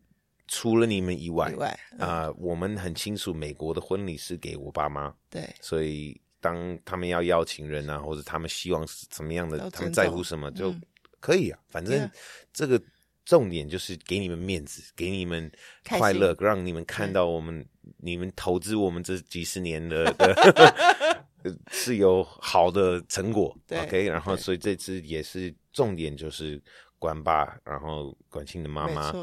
[0.48, 10.74] 除了你们以外，以外啊、呃，我们很清楚美国的婚礼是给我爸妈，对，所以当他们要邀请人啊，或者他们希望是怎么样的，他们在乎什么就
[11.20, 12.10] 可以啊，嗯、反正
[12.52, 12.82] 这个
[13.24, 15.52] 重点就是给你们面子，给你们
[15.88, 17.64] 快乐，让你们看到我们，
[17.98, 21.26] 你们投资我们这几十年的 的
[21.72, 26.62] 是有好的成果， OK，然后所以这次也是重点就是
[27.00, 29.14] 管爸，然后管庆的妈妈。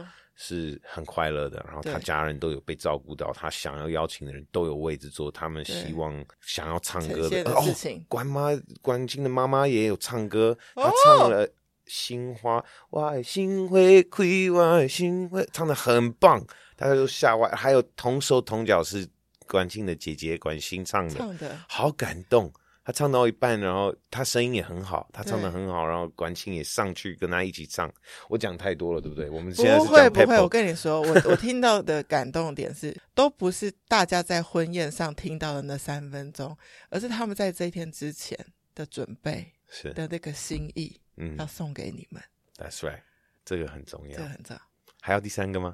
[0.41, 7.61] 是很快乐的，然后他家人都有被照顾到，他想要邀请的人都有位置坐，他们希望想要唱歌的，的哦，
[8.07, 8.51] 关妈
[8.81, 11.45] 管清的妈妈也有唱歌，他唱了
[11.87, 12.61] 《心花》，
[12.91, 16.41] 我心会开，我心会唱的很棒，
[16.77, 19.05] 大家都吓坏，还有同手同脚是
[19.49, 22.53] 关心的姐姐管心唱的，唱的好感动。
[22.85, 27.93] 他唱到一半，然后他声音也很好，他唱的很好，然后管庆也上去跟他一起唱。
[28.31, 29.29] 我讲太多了，对不对？
[29.29, 36.57] 我们现在是不会不会，我跟你说，我我听到的感动点是，都不是大家在婚宴上听到的那三分钟，
[36.89, 38.39] 而是他们在这一天之前
[38.75, 42.23] 的准备是的那个心意，嗯，要送给你们。
[42.57, 43.03] That's right，
[43.45, 44.63] 这个很重要，这个很重要。
[45.09, 45.73] 还要第三个吗？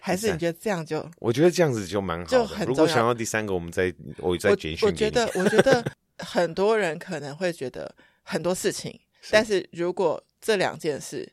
[0.00, 1.04] 还是你觉得这样就？
[1.18, 2.30] 我觉得这样子就蛮好的。
[2.30, 2.66] 就很。
[2.66, 4.86] 如果想要第三个，我们再我再简讯。
[4.86, 5.84] 我觉得，我觉得。
[6.18, 11.30] 很多人可能会觉得很多事情，是，但是如果这两件事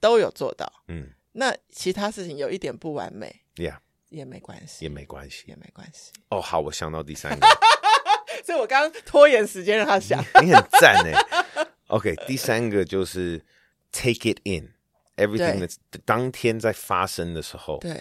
[0.00, 3.76] 都有做到，嗯，那其他事情有一点不完美，Yeah，
[4.08, 6.10] 也没关系，也没关系，也没关系。
[6.30, 7.46] 哦，好，我想到第三个，
[8.44, 11.66] 所以我刚刚拖延时间让他想，你， 你很赞哎。
[11.86, 13.40] OK，第三个就是
[13.92, 14.40] take it
[15.16, 18.00] in，everything that's 当天在发生的时候，对。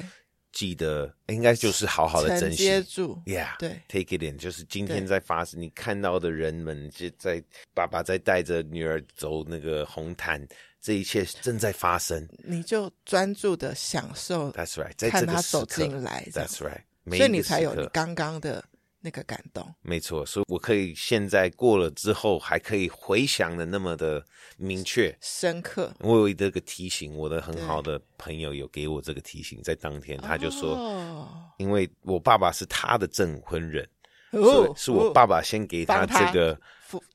[0.52, 7.44] 记得应该就是好好的珍惜，接住，Yeah，对，Take it in，就是今天在发生，你看到的人们就在
[7.74, 10.48] 爸爸在带着女儿走那个红毯，
[10.80, 16.84] 这一切正在发生，你就专注的享受，That's right，在看他走进来，That's right，
[17.18, 18.64] 所以你才有你刚刚的。
[19.06, 24.26] 那个感动，没错，所以我可以现在过了之后，还可以回想的那么的
[24.58, 25.94] 明确、深刻。
[26.00, 33.88] 我有这个提醒，我的很好的朋友有给我这个提醒，在当天他就说，哦、因为我爸爸是他的证婚人，
[34.32, 34.40] 是、
[34.76, 36.60] 是我爸爸先给他这个，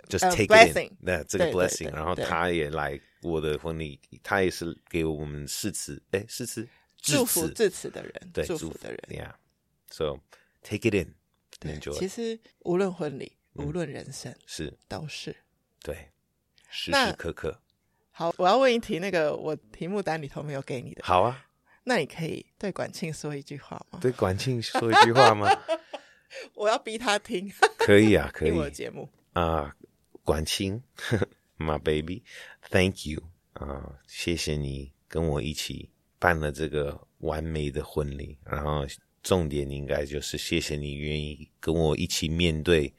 [0.09, 6.69] 就是 take it in，那这个 blessing，然后他也来我的婚礼，他也是给我们誓词，哎，誓词？
[7.03, 7.91] 祝福致辞。
[7.91, 10.21] 的人，对，祝福的人，Yeah，so
[10.63, 11.15] take it in。
[11.61, 15.37] 对，其实无论婚礼，无论人生，是都是
[15.83, 16.09] 对，
[16.71, 17.61] 时时刻刻。
[18.11, 21.03] 好，我要问一题，那个我题目单里头没有给你的。
[21.05, 21.47] 好啊，
[21.85, 23.99] 那你可以对管庆说一句话吗？
[24.03, 25.47] 对管庆说一句话吗？
[26.55, 27.53] 我要逼他听。
[27.79, 28.51] 可以啊，可以。
[28.51, 29.77] 听我的节目啊，
[30.25, 30.83] 管庆
[31.59, 38.87] ，My baby，Thank you 啊，谢谢你跟我一起办了这个完美的婚礼，然后。
[39.23, 42.95] 重点应该就是谢谢你愿意跟我一起面对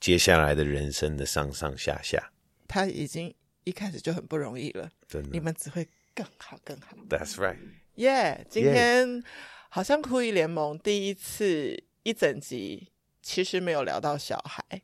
[0.00, 2.32] 接下来的人生的上上下下。
[2.66, 6.96] 他已经一开始就很不容易了，真的，你们只会更好更好。
[7.08, 7.58] That's right.
[7.96, 9.22] Yeah，今天
[9.68, 12.92] 好像酷艺联盟第一次一整集
[13.22, 14.82] 其实没有聊到小孩。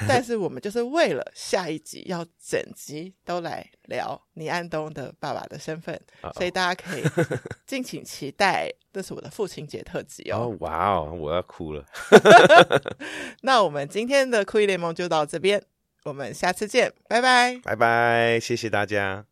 [0.08, 6.34] 但是我们就是为了下一集要整集都来聊倪安东的爸爸的身份，uh oh.
[6.34, 7.02] 所以大家可以
[7.66, 8.70] 敬请期待。
[8.92, 10.48] 这是我的父亲节特辑哦！
[10.58, 11.84] 哇哦，我要哭了。
[13.42, 15.62] 那我们今天的酷艺联盟就到这边，
[16.04, 19.29] 我们下次见，拜拜，拜拜，谢谢大家。